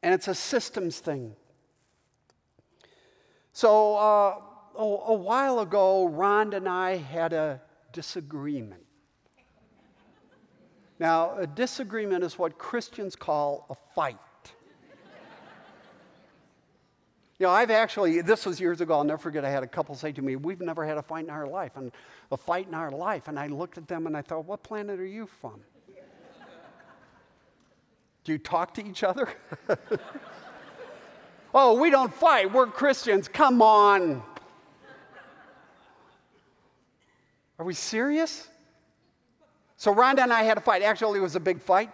[0.04, 1.36] And it's a systems thing.
[3.54, 4.42] So, uh,
[4.78, 7.62] a, a while ago, Rhonda and I had a
[7.98, 8.86] disagreement.
[11.00, 14.18] Now, a disagreement is what Christians call a fight.
[17.40, 19.96] You know, I've actually, this was years ago, I'll never forget, I had a couple
[19.96, 21.92] say to me, We've never had a fight in our life, and
[22.32, 23.28] a fight in our life.
[23.28, 25.60] And I looked at them and I thought, What planet are you from?
[28.26, 29.28] Do you talk to each other?
[31.56, 34.22] oh, we don't fight, we're Christians, come on.
[37.60, 38.48] Are we serious?
[39.78, 40.84] So Rhonda and I had a fight.
[40.84, 41.92] Actually, it was a big fight.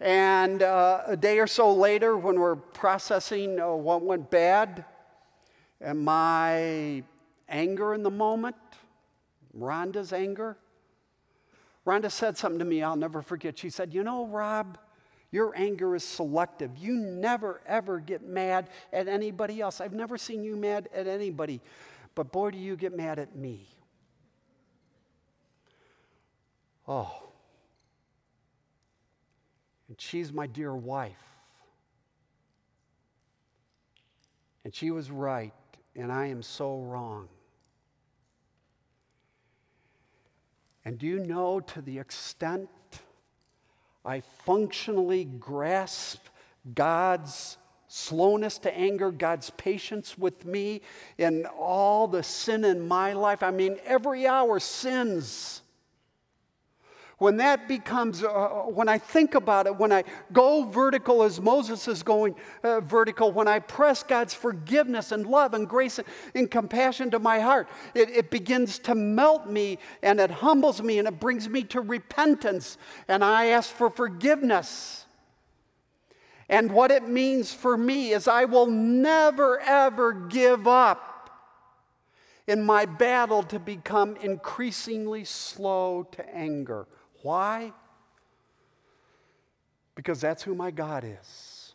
[0.00, 4.84] And uh, a day or so later, when we're processing uh, what went bad
[5.80, 7.02] and my
[7.48, 8.56] anger in the moment,
[9.58, 10.58] Rhonda's anger,
[11.86, 13.58] Rhonda said something to me I'll never forget.
[13.58, 14.76] She said, You know, Rob,
[15.30, 16.76] your anger is selective.
[16.76, 19.80] You never, ever get mad at anybody else.
[19.80, 21.62] I've never seen you mad at anybody.
[22.14, 23.66] But boy, do you get mad at me.
[26.88, 27.22] Oh.
[29.88, 31.14] And she's my dear wife.
[34.64, 35.52] And she was right,
[35.94, 37.28] and I am so wrong.
[40.84, 42.68] And do you know to the extent
[44.04, 46.26] I functionally grasp
[46.74, 47.58] God's
[47.88, 50.82] slowness to anger, God's patience with me,
[51.18, 53.42] and all the sin in my life?
[53.42, 55.62] I mean, every hour sins.
[57.18, 60.04] When that becomes, uh, uh, when I think about it, when I
[60.34, 65.54] go vertical as Moses is going uh, vertical, when I press God's forgiveness and love
[65.54, 65.98] and grace
[66.34, 70.98] and compassion to my heart, it, it begins to melt me and it humbles me
[70.98, 72.76] and it brings me to repentance.
[73.08, 75.06] And I ask for forgiveness.
[76.50, 81.16] And what it means for me is I will never, ever give up
[82.46, 86.86] in my battle to become increasingly slow to anger.
[87.26, 87.72] Why?
[89.96, 91.74] Because that's who my God is.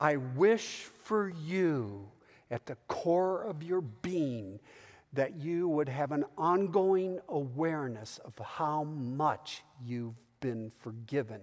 [0.00, 2.08] I wish for you
[2.50, 4.58] at the core of your being
[5.12, 11.42] that you would have an ongoing awareness of how much you've been forgiven.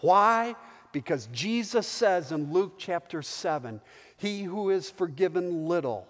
[0.00, 0.56] Why?
[0.92, 3.82] Because Jesus says in Luke chapter 7
[4.16, 6.08] He who is forgiven little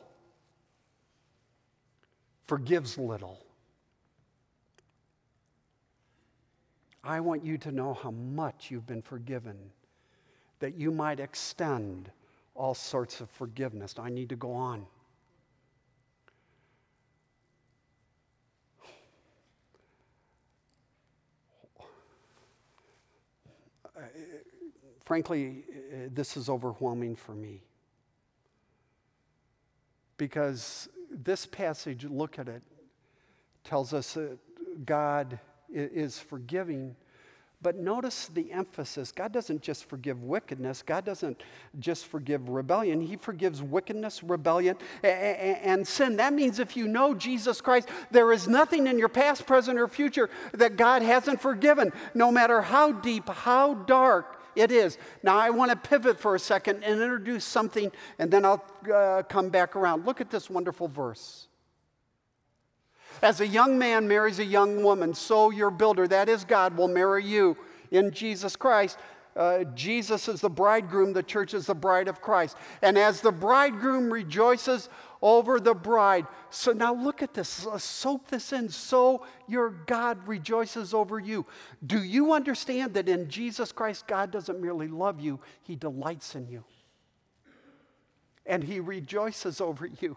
[2.47, 3.45] forgives little.
[7.03, 9.57] I want you to know how much you've been forgiven,
[10.59, 12.11] that you might extend
[12.55, 13.95] all sorts of forgiveness.
[13.99, 14.85] I need to go on.
[25.05, 25.65] frankly,
[26.13, 27.63] this is overwhelming for me.
[30.19, 32.63] Because this passage, look at it,
[33.65, 34.39] tells us that
[34.85, 35.41] God
[35.73, 36.97] is forgiving.
[37.63, 39.13] But notice the emphasis.
[39.13, 40.83] God doesn't just forgive wickedness.
[40.83, 41.43] God doesn't
[41.79, 43.03] just forgive rebellion.
[43.03, 46.17] He forgives wickedness, rebellion, and sin.
[46.17, 49.89] That means if you know Jesus Christ, there is nothing in your past, present, or
[49.89, 54.97] future that God hasn't forgiven, no matter how deep, how dark it is.
[55.23, 59.23] Now, I want to pivot for a second and introduce something, and then I'll uh,
[59.29, 60.07] come back around.
[60.07, 61.47] Look at this wonderful verse.
[63.23, 66.89] As a young man marries a young woman, so your builder, that is God, will
[66.89, 67.57] marry you
[67.91, 68.99] in Jesus Christ.
[69.37, 72.57] Uh, Jesus is the bridegroom, the church is the bride of Christ.
[72.83, 74.89] And as the bridegroom rejoices
[75.23, 78.69] over the bride, so now look at this, soak this in.
[78.69, 81.47] So your God rejoices over you.
[81.87, 86.49] Do you understand that in Jesus Christ, God doesn't merely love you, He delights in
[86.49, 86.65] you?
[88.47, 90.17] And He rejoices over you.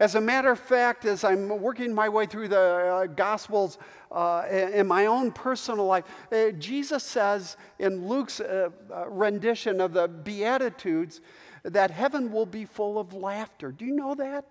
[0.00, 3.78] As a matter of fact, as I'm working my way through the uh, Gospels
[4.10, 9.92] uh, in my own personal life, uh, Jesus says in Luke's uh, uh, rendition of
[9.92, 11.20] the Beatitudes
[11.62, 13.70] that heaven will be full of laughter.
[13.70, 14.44] Do you know that?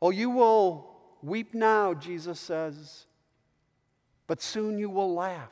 [0.00, 3.04] Oh, you will weep now, Jesus says,
[4.26, 5.50] but soon you will laugh.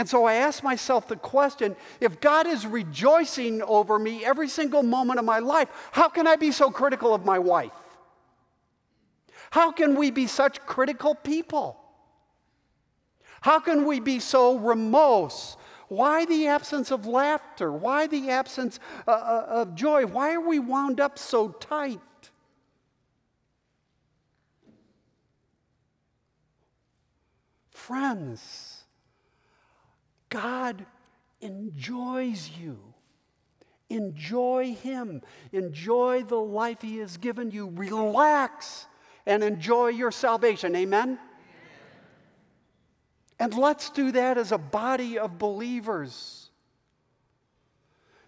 [0.00, 4.82] And so I ask myself the question if God is rejoicing over me every single
[4.82, 7.70] moment of my life, how can I be so critical of my wife?
[9.50, 11.78] How can we be such critical people?
[13.42, 15.58] How can we be so remorse?
[15.88, 17.70] Why the absence of laughter?
[17.70, 20.06] Why the absence uh, uh of joy?
[20.06, 22.00] Why are we wound up so tight?
[27.68, 28.79] Friends,
[30.30, 30.86] God
[31.40, 32.78] enjoys you.
[33.88, 35.20] Enjoy Him.
[35.52, 37.68] Enjoy the life He has given you.
[37.74, 38.86] Relax
[39.26, 40.74] and enjoy your salvation.
[40.76, 41.18] Amen?
[43.38, 46.50] And let's do that as a body of believers.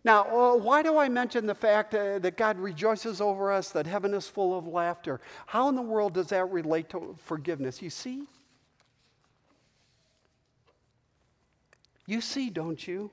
[0.05, 3.86] Now, uh, why do I mention the fact uh, that God rejoices over us, that
[3.86, 5.20] heaven is full of laughter?
[5.46, 7.80] How in the world does that relate to forgiveness?
[7.80, 8.24] You see,
[12.07, 13.11] You see, don't you?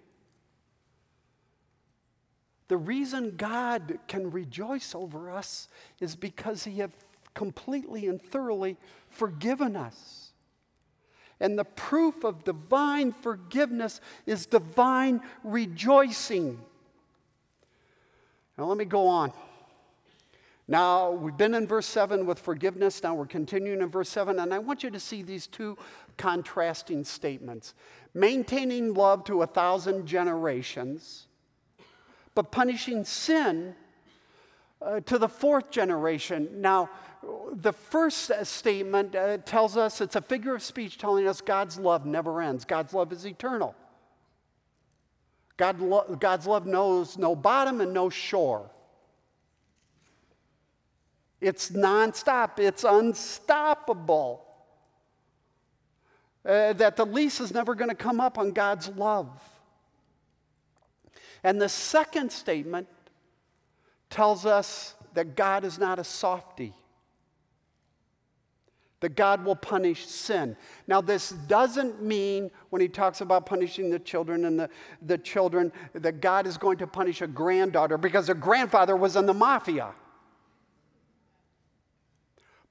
[2.68, 5.68] The reason God can rejoice over us
[6.00, 6.92] is because He has
[7.34, 8.78] completely and thoroughly
[9.10, 10.32] forgiven us.
[11.40, 16.60] And the proof of divine forgiveness is divine rejoicing.
[18.58, 19.32] Now, let me go on.
[20.68, 23.02] Now, we've been in verse 7 with forgiveness.
[23.02, 25.76] Now we're continuing in verse 7, and I want you to see these two
[26.20, 27.74] contrasting statements
[28.14, 31.28] maintaining love to a thousand generations,
[32.36, 33.76] but punishing sin
[34.82, 36.50] uh, to the fourth generation.
[36.62, 36.90] Now,
[37.52, 42.06] the first statement uh, tells us it's a figure of speech telling us God's love
[42.06, 43.76] never ends, God's love is eternal.
[45.58, 48.70] God lo- God's love knows no bottom and no shore.
[51.42, 54.46] It's nonstop, it's unstoppable
[56.46, 59.30] uh, that the lease is never going to come up on God's love.
[61.44, 62.88] And the second statement
[64.10, 66.74] tells us that God is not a softy,
[69.00, 70.58] that God will punish sin.
[70.88, 74.70] Now, this doesn't mean when he talks about punishing the children and the,
[75.02, 79.26] the children that God is going to punish a granddaughter because her grandfather was in
[79.26, 79.94] the mafia.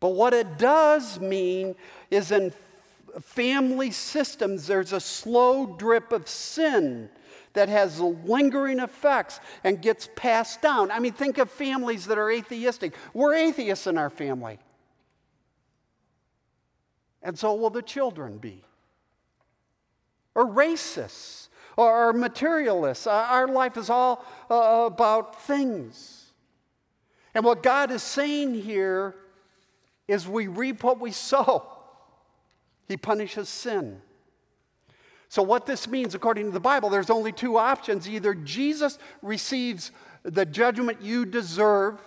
[0.01, 1.75] But what it does mean
[2.11, 2.53] is in
[3.21, 7.09] family systems, there's a slow drip of sin
[7.55, 10.91] that has lingering effects and gets passed down.
[10.91, 12.95] I mean, think of families that are atheistic.
[13.15, 14.59] We're atheists in our family.
[17.23, 18.63] And so will the children be.
[20.35, 23.07] Or racists, or materialists.
[23.07, 26.27] Our life is all uh, about things.
[27.35, 29.15] And what God is saying here
[30.07, 31.78] is we reap what we sow.
[32.89, 34.01] He punishes sin.
[35.29, 38.09] So, what this means, according to the Bible, there's only two options.
[38.09, 42.01] Either Jesus receives the judgment you deserve,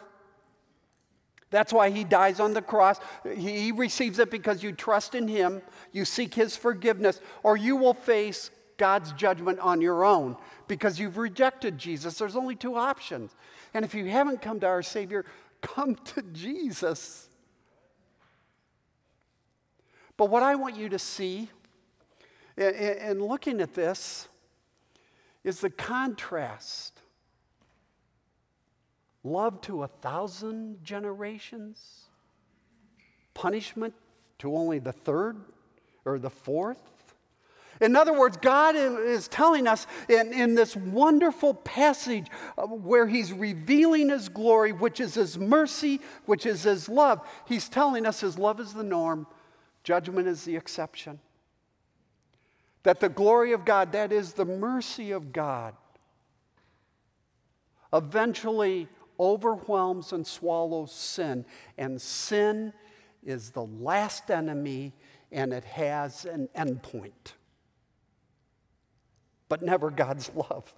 [1.52, 3.00] that's why he dies on the cross.
[3.36, 5.62] He receives it because you trust in him,
[5.92, 11.18] you seek his forgiveness, or you will face God's judgment on your own because you've
[11.18, 12.18] rejected Jesus.
[12.18, 13.36] There's only two options.
[13.74, 15.26] And if you haven't come to our Savior,
[15.62, 17.28] come to Jesus.
[20.22, 21.50] But what I want you to see
[22.56, 24.28] in, in looking at this
[25.44, 27.02] is the contrast
[29.24, 32.02] love to a thousand generations,
[33.34, 33.96] punishment
[34.38, 35.38] to only the third
[36.06, 37.16] or the fourth.
[37.80, 42.28] In other words, God is telling us in, in this wonderful passage
[42.70, 47.28] where He's revealing His glory, which is His mercy, which is His love.
[47.48, 49.26] He's telling us His love is the norm,
[49.84, 51.20] Judgment is the exception.
[52.84, 55.76] That the glory of God, that is the mercy of God,
[57.94, 58.88] eventually
[59.20, 61.46] overwhelms and swallows sin.
[61.78, 62.74] And sin
[63.24, 64.94] is the last enemy
[65.32, 67.34] and it has an endpoint,
[69.48, 70.74] but never God's love.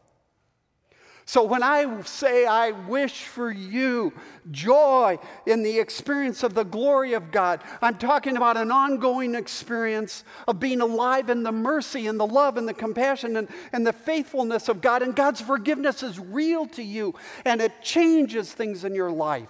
[1.26, 4.12] So when I say I wish for you
[4.52, 10.26] joy in the experience of the glory of God, I'm talking about an ongoing experience
[10.48, 13.94] of being alive in the mercy and the love and the compassion and, and the
[13.94, 15.02] faithfulness of God.
[15.02, 17.16] And God's forgiveness is real to you
[17.46, 19.50] and it changes things in your life.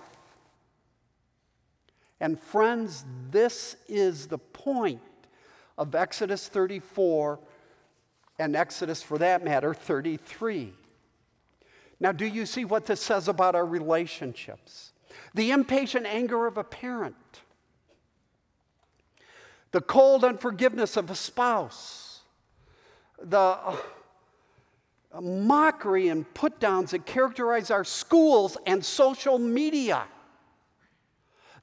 [2.19, 5.01] And friends, this is the point
[5.77, 7.39] of Exodus 34
[8.37, 10.73] and Exodus, for that matter, 33.
[12.03, 14.91] Now, do you see what this says about our relationships?
[15.35, 17.15] The impatient anger of a parent,
[19.71, 22.19] the cold unforgiveness of a spouse,
[23.23, 23.77] the uh,
[25.21, 30.03] mockery and put downs that characterize our schools and social media,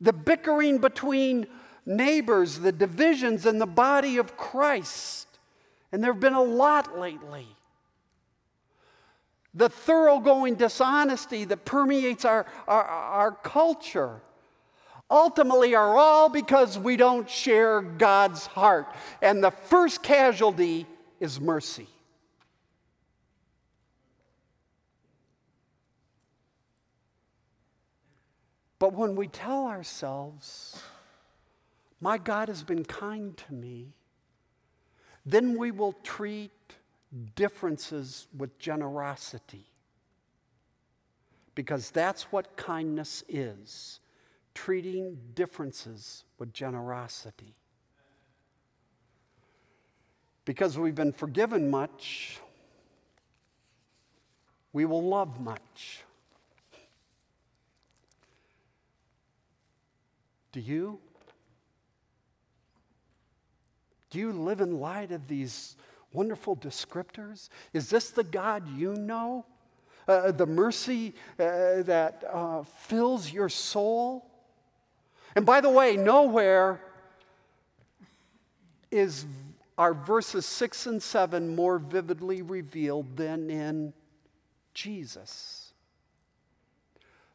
[0.00, 1.48] the bickering between
[1.84, 5.26] neighbors, the divisions in the body of Christ.
[5.92, 7.46] And there have been a lot lately
[9.54, 14.20] the thoroughgoing dishonesty that permeates our, our, our, culture
[15.10, 18.94] ultimately are all because we don't share God's heart.
[19.20, 20.86] And the first casualty
[21.18, 21.88] is mercy.
[28.78, 30.80] But when we tell ourselves,
[32.00, 33.88] my God has been kind to me,
[35.26, 36.50] then we will treat
[37.34, 39.66] differences with generosity.
[41.54, 44.00] Because that's what kindness is
[44.54, 47.54] treating differences with generosity.
[50.44, 52.38] Because we've been forgiven much,
[54.72, 56.02] we will love much.
[60.52, 60.98] Do you?
[64.10, 65.76] Do you live in light of these
[66.12, 67.48] wonderful descriptors?
[67.72, 69.46] Is this the God you know?
[70.08, 74.26] Uh, the mercy uh, that uh, fills your soul?
[75.36, 76.80] And by the way, nowhere
[78.90, 79.24] is
[79.78, 83.92] our verses 6 and 7 more vividly revealed than in
[84.74, 85.72] Jesus.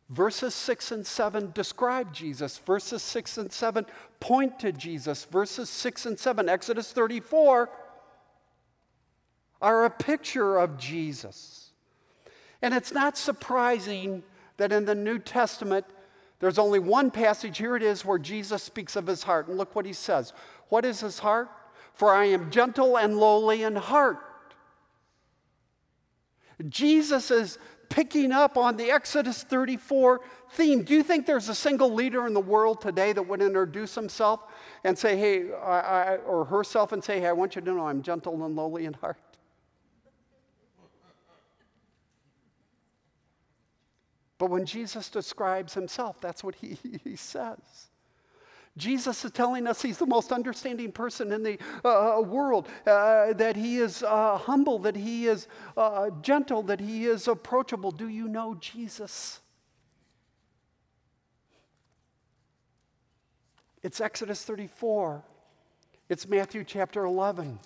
[0.09, 2.59] Verses 6 and 7 describe Jesus.
[2.59, 3.85] Verses 6 and 7
[4.19, 5.25] point to Jesus.
[5.25, 7.69] Verses 6 and 7, Exodus 34
[9.61, 11.69] are a picture of Jesus.
[12.61, 14.23] And it's not surprising
[14.57, 15.85] that in the New Testament,
[16.39, 19.47] there's only one passage, here it is, where Jesus speaks of his heart.
[19.47, 20.33] And look what he says.
[20.69, 21.49] What is his heart?
[21.93, 24.19] For I am gentle and lowly in heart.
[26.69, 27.57] Jesus is
[27.89, 30.83] picking up on the Exodus 34 theme.
[30.83, 34.41] Do you think there's a single leader in the world today that would introduce himself
[34.83, 37.87] and say, hey, I, I, or herself and say, hey, I want you to know
[37.87, 39.17] I'm gentle and lowly in heart?
[44.37, 47.89] But when Jesus describes himself, that's what he, he says.
[48.77, 53.31] Jesus is telling us he's the most understanding person in the uh, uh, world, uh,
[53.33, 57.91] that he is uh, humble, that he is uh, gentle, that he is approachable.
[57.91, 59.39] Do you know Jesus?
[63.81, 65.23] It's Exodus 34,
[66.09, 67.59] it's Matthew chapter 11.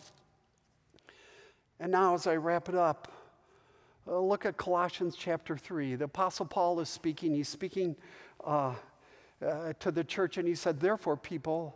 [1.80, 3.10] And now, as I wrap it up,
[4.10, 5.96] uh, look at Colossians chapter 3.
[5.96, 7.36] The Apostle Paul is speaking.
[7.36, 7.96] He's speaking
[8.44, 8.74] uh,
[9.46, 11.76] uh, to the church, and he said, Therefore, people,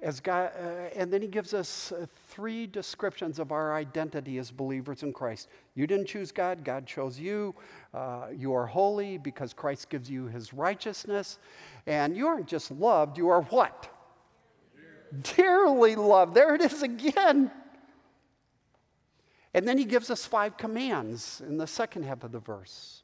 [0.00, 4.50] as God, uh, and then he gives us uh, three descriptions of our identity as
[4.50, 5.48] believers in Christ.
[5.74, 7.54] You didn't choose God, God chose you.
[8.36, 11.38] You are holy because Christ gives you his righteousness.
[11.86, 13.88] And you aren't just loved, you are what?
[15.36, 16.34] Dearly loved.
[16.34, 17.50] There it is again.
[19.52, 23.02] And then he gives us five commands in the second half of the verse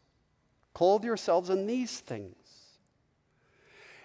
[0.75, 2.35] clothe yourselves in these things.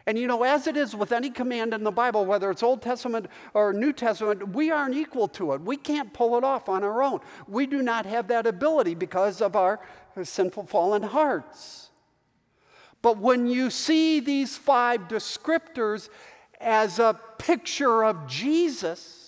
[0.07, 2.81] And you know, as it is with any command in the Bible, whether it's Old
[2.81, 5.61] Testament or New Testament, we aren't equal to it.
[5.61, 7.19] We can't pull it off on our own.
[7.47, 9.79] We do not have that ability because of our
[10.23, 11.89] sinful, fallen hearts.
[13.01, 16.09] But when you see these five descriptors
[16.59, 19.20] as a picture of Jesus,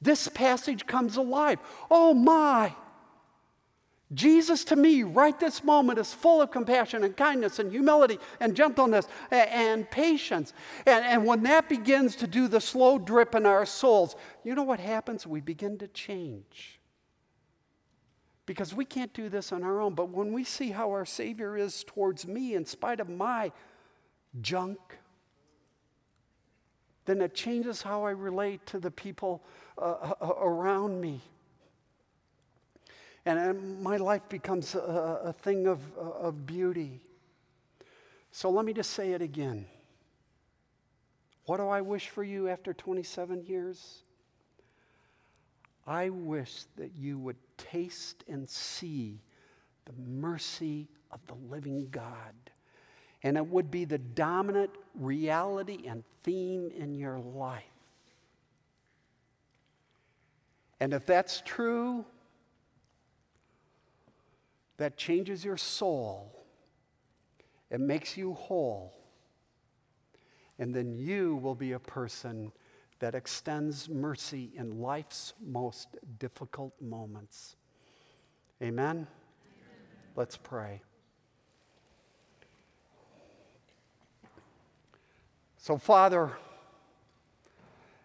[0.00, 1.58] this passage comes alive.
[1.90, 2.72] Oh my!
[4.14, 8.56] Jesus to me, right this moment, is full of compassion and kindness and humility and
[8.56, 10.54] gentleness and, and patience.
[10.86, 14.62] And, and when that begins to do the slow drip in our souls, you know
[14.62, 15.26] what happens?
[15.26, 16.80] We begin to change.
[18.46, 19.94] Because we can't do this on our own.
[19.94, 23.52] But when we see how our Savior is towards me in spite of my
[24.40, 24.78] junk,
[27.04, 29.42] then it changes how I relate to the people
[29.78, 31.20] uh, uh, around me.
[33.24, 37.00] And, my life becomes a, a thing of, of beauty.
[38.32, 39.66] So let me just say it again.
[41.44, 44.02] What do I wish for you after 27 years?
[45.86, 49.20] I wish that you would taste and see
[49.86, 52.34] the mercy of the living God.
[53.22, 57.62] And it would be the dominant reality and theme in your life.
[60.80, 62.04] And if that's true,
[64.76, 66.46] that changes your soul.
[67.70, 68.94] It makes you whole.
[70.58, 72.52] And then you will be a person
[73.00, 77.56] that extends mercy in life's most difficult moments.
[78.62, 78.96] Amen?
[78.96, 79.06] Amen?
[80.16, 80.82] Let's pray.
[85.58, 86.32] So, Father,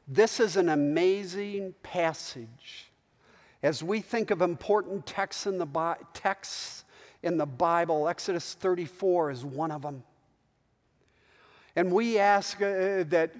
[0.07, 2.91] this is an amazing passage.
[3.61, 6.83] As we think of important texts in the, Bi- texts
[7.21, 10.03] in the Bible, Exodus 34 is one of them.
[11.75, 13.31] And we ask uh, that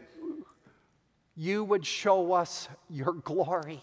[1.36, 3.82] you would show us your glory.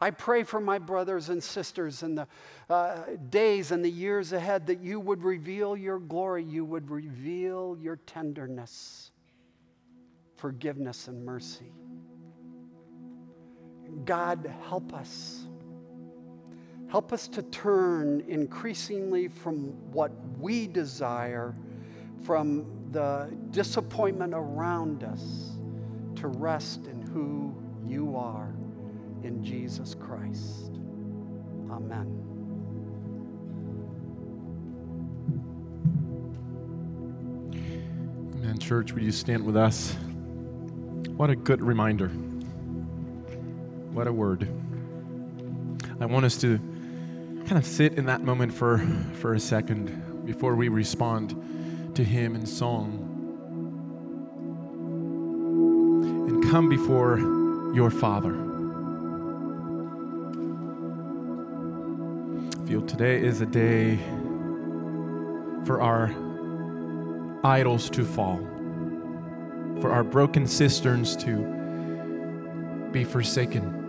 [0.00, 2.26] I pray for my brothers and sisters in the
[2.68, 7.76] uh, days and the years ahead that you would reveal your glory, you would reveal
[7.80, 9.12] your tenderness,
[10.36, 11.70] forgiveness, and mercy.
[14.04, 15.46] God, help us.
[16.88, 21.54] Help us to turn increasingly from what we desire,
[22.22, 25.52] from the disappointment around us
[26.16, 27.54] to rest in who
[27.86, 28.54] you are
[29.22, 30.72] in Jesus Christ.
[31.70, 32.18] Amen.
[38.34, 38.92] Amen, church.
[38.92, 39.94] Would you stand with us?
[41.16, 42.10] What a good reminder.
[43.92, 44.48] What a word.
[46.00, 46.56] I want us to
[47.46, 48.78] kind of sit in that moment for,
[49.20, 53.08] for a second before we respond to Him in song.
[56.26, 57.18] And come before
[57.74, 58.32] your Father.
[62.66, 63.98] Feel today is a day
[65.66, 66.14] for our
[67.44, 68.38] idols to fall,
[69.82, 71.60] for our broken cisterns to
[72.92, 73.81] be forsaken,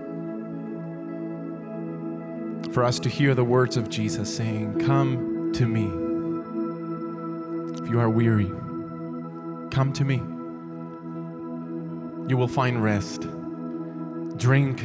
[2.73, 5.85] for us to hear the words of Jesus saying, Come to me.
[7.83, 8.51] If you are weary,
[9.69, 10.15] come to me.
[12.27, 13.27] You will find rest.
[14.37, 14.83] Drink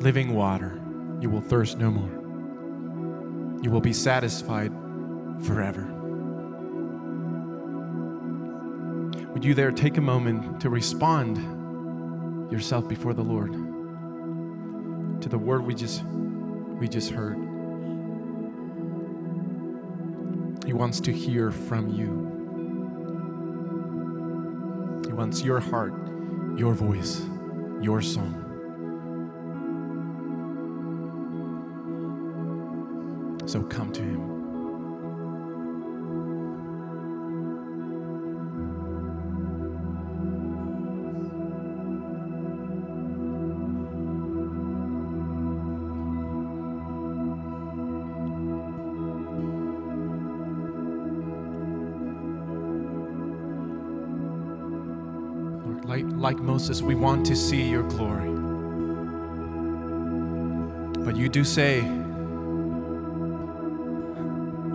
[0.00, 0.80] living water.
[1.20, 3.60] You will thirst no more.
[3.60, 4.72] You will be satisfied
[5.42, 5.82] forever.
[9.32, 13.52] Would you there take a moment to respond yourself before the Lord
[15.22, 16.04] to the word we just
[16.78, 17.36] we just heard?
[20.64, 22.26] He wants to hear from you.
[25.06, 25.94] He wants your heart,
[26.56, 27.22] your voice,
[27.80, 28.44] your song.
[33.46, 34.37] So come to him.
[56.02, 58.30] Like Moses, we want to see your glory.
[61.04, 61.82] But you do say,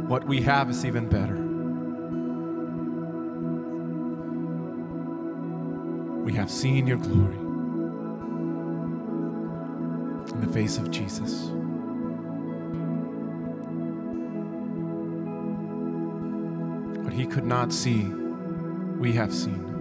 [0.07, 1.35] what we have is even better.
[6.23, 7.37] We have seen your glory
[10.33, 11.49] in the face of Jesus.
[17.03, 18.03] What he could not see,
[18.97, 19.72] we have seen.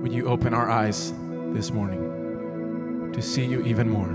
[0.00, 1.12] Would you open our eyes
[1.52, 4.08] this morning to see you even more,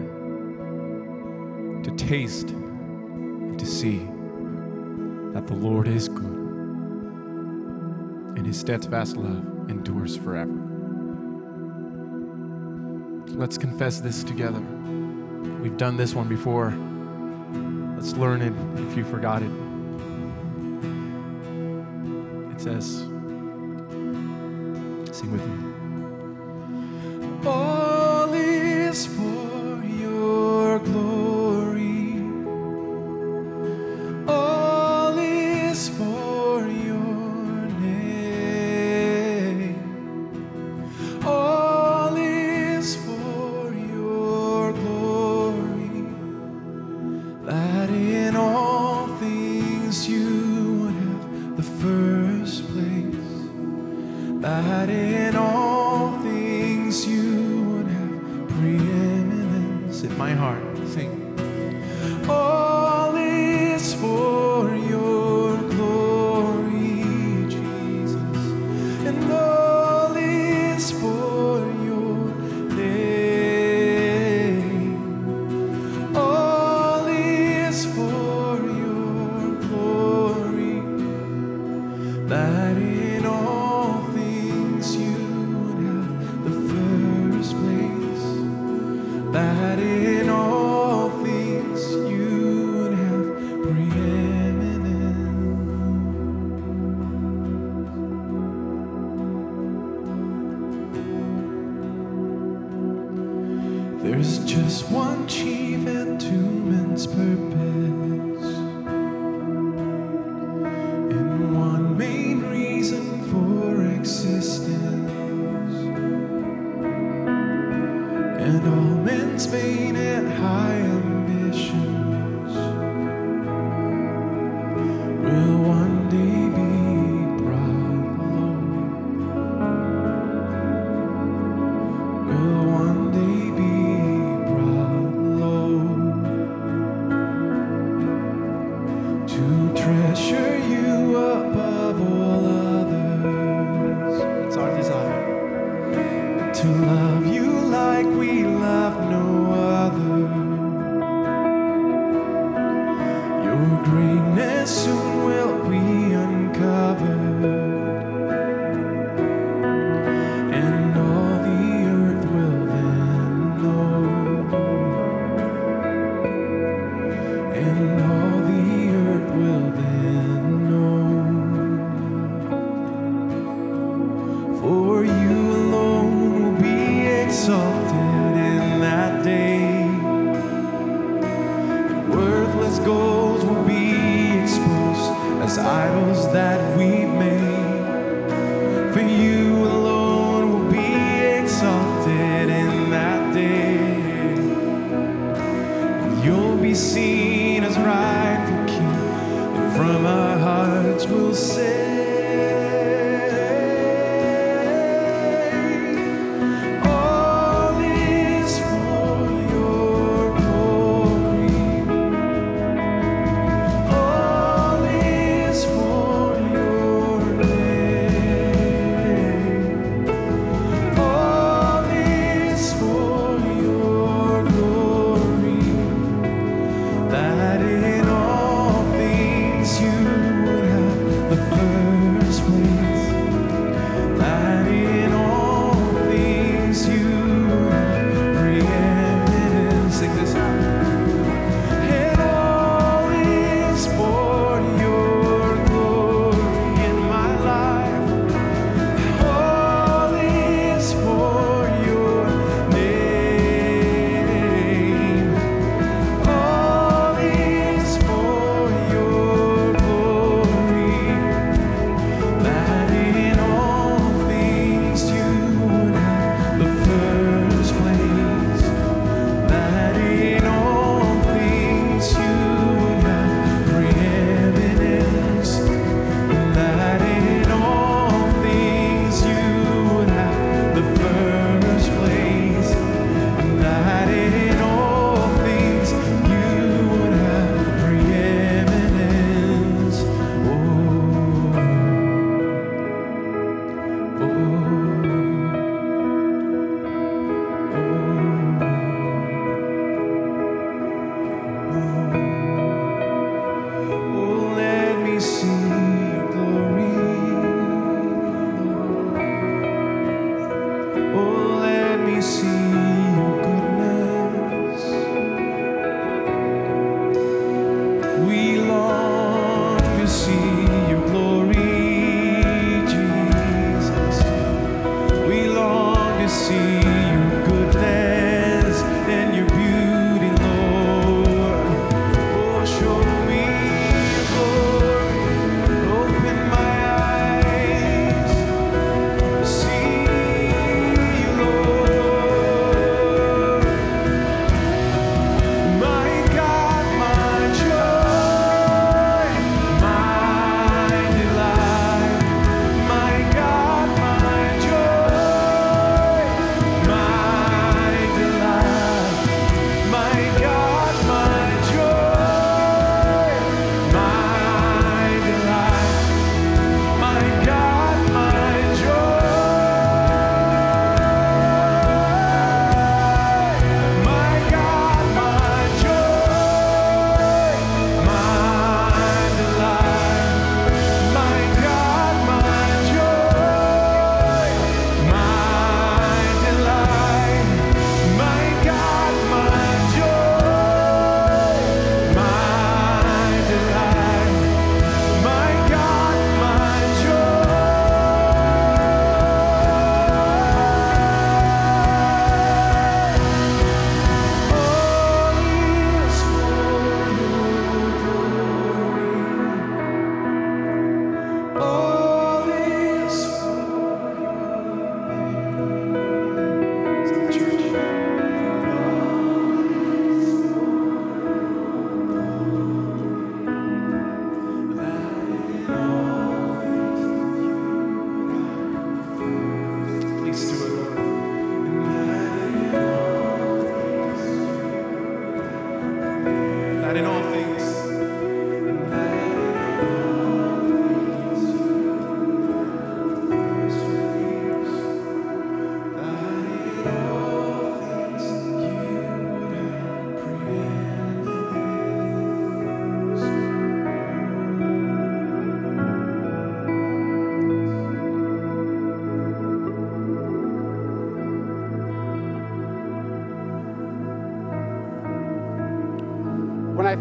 [1.84, 4.00] to taste and to see
[5.34, 6.46] that the Lord is good
[8.36, 10.52] and his steadfast love endures forever.
[13.38, 14.62] Let's confess this together.
[15.62, 16.74] We've done this one before.
[17.96, 18.54] Let's learn it
[18.90, 19.52] if you forgot it.
[22.54, 23.08] It says,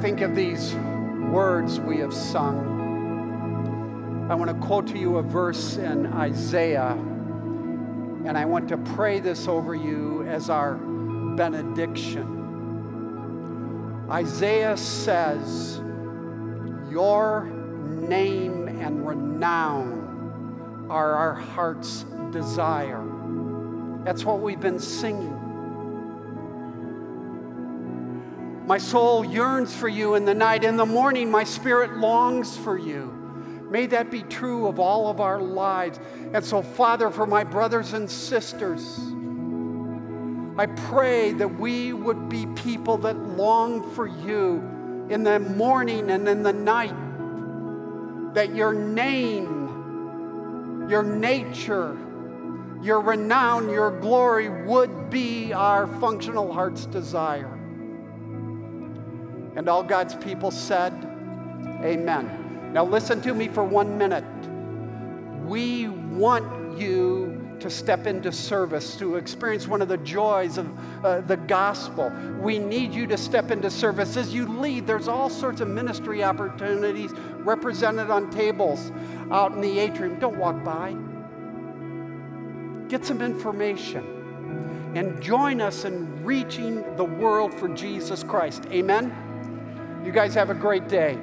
[0.04, 0.74] think of these
[1.30, 2.58] words we have sung,
[4.30, 9.20] I want to quote to you a verse in Isaiah, and I want to pray
[9.20, 12.26] this over you as our benediction.
[14.10, 15.78] Isaiah says,
[16.90, 17.48] Your
[17.86, 23.02] name and renown are our heart's desire.
[24.04, 25.43] That's what we've been singing.
[28.66, 30.64] My soul yearns for you in the night.
[30.64, 33.12] In the morning, my spirit longs for you.
[33.70, 36.00] May that be true of all of our lives.
[36.32, 38.98] And so, Father, for my brothers and sisters,
[40.56, 46.28] I pray that we would be people that long for you in the morning and
[46.28, 46.94] in the night,
[48.34, 51.96] that your name, your nature,
[52.82, 57.53] your renown, your glory would be our functional heart's desire.
[59.56, 60.92] And all God's people said,
[61.82, 62.72] Amen.
[62.72, 64.24] Now, listen to me for one minute.
[65.44, 70.68] We want you to step into service, to experience one of the joys of
[71.04, 72.10] uh, the gospel.
[72.40, 74.16] We need you to step into service.
[74.16, 78.92] As you lead, there's all sorts of ministry opportunities represented on tables
[79.30, 80.18] out in the atrium.
[80.18, 80.96] Don't walk by.
[82.88, 88.66] Get some information and join us in reaching the world for Jesus Christ.
[88.66, 89.23] Amen.
[90.04, 91.18] You guys have a great day.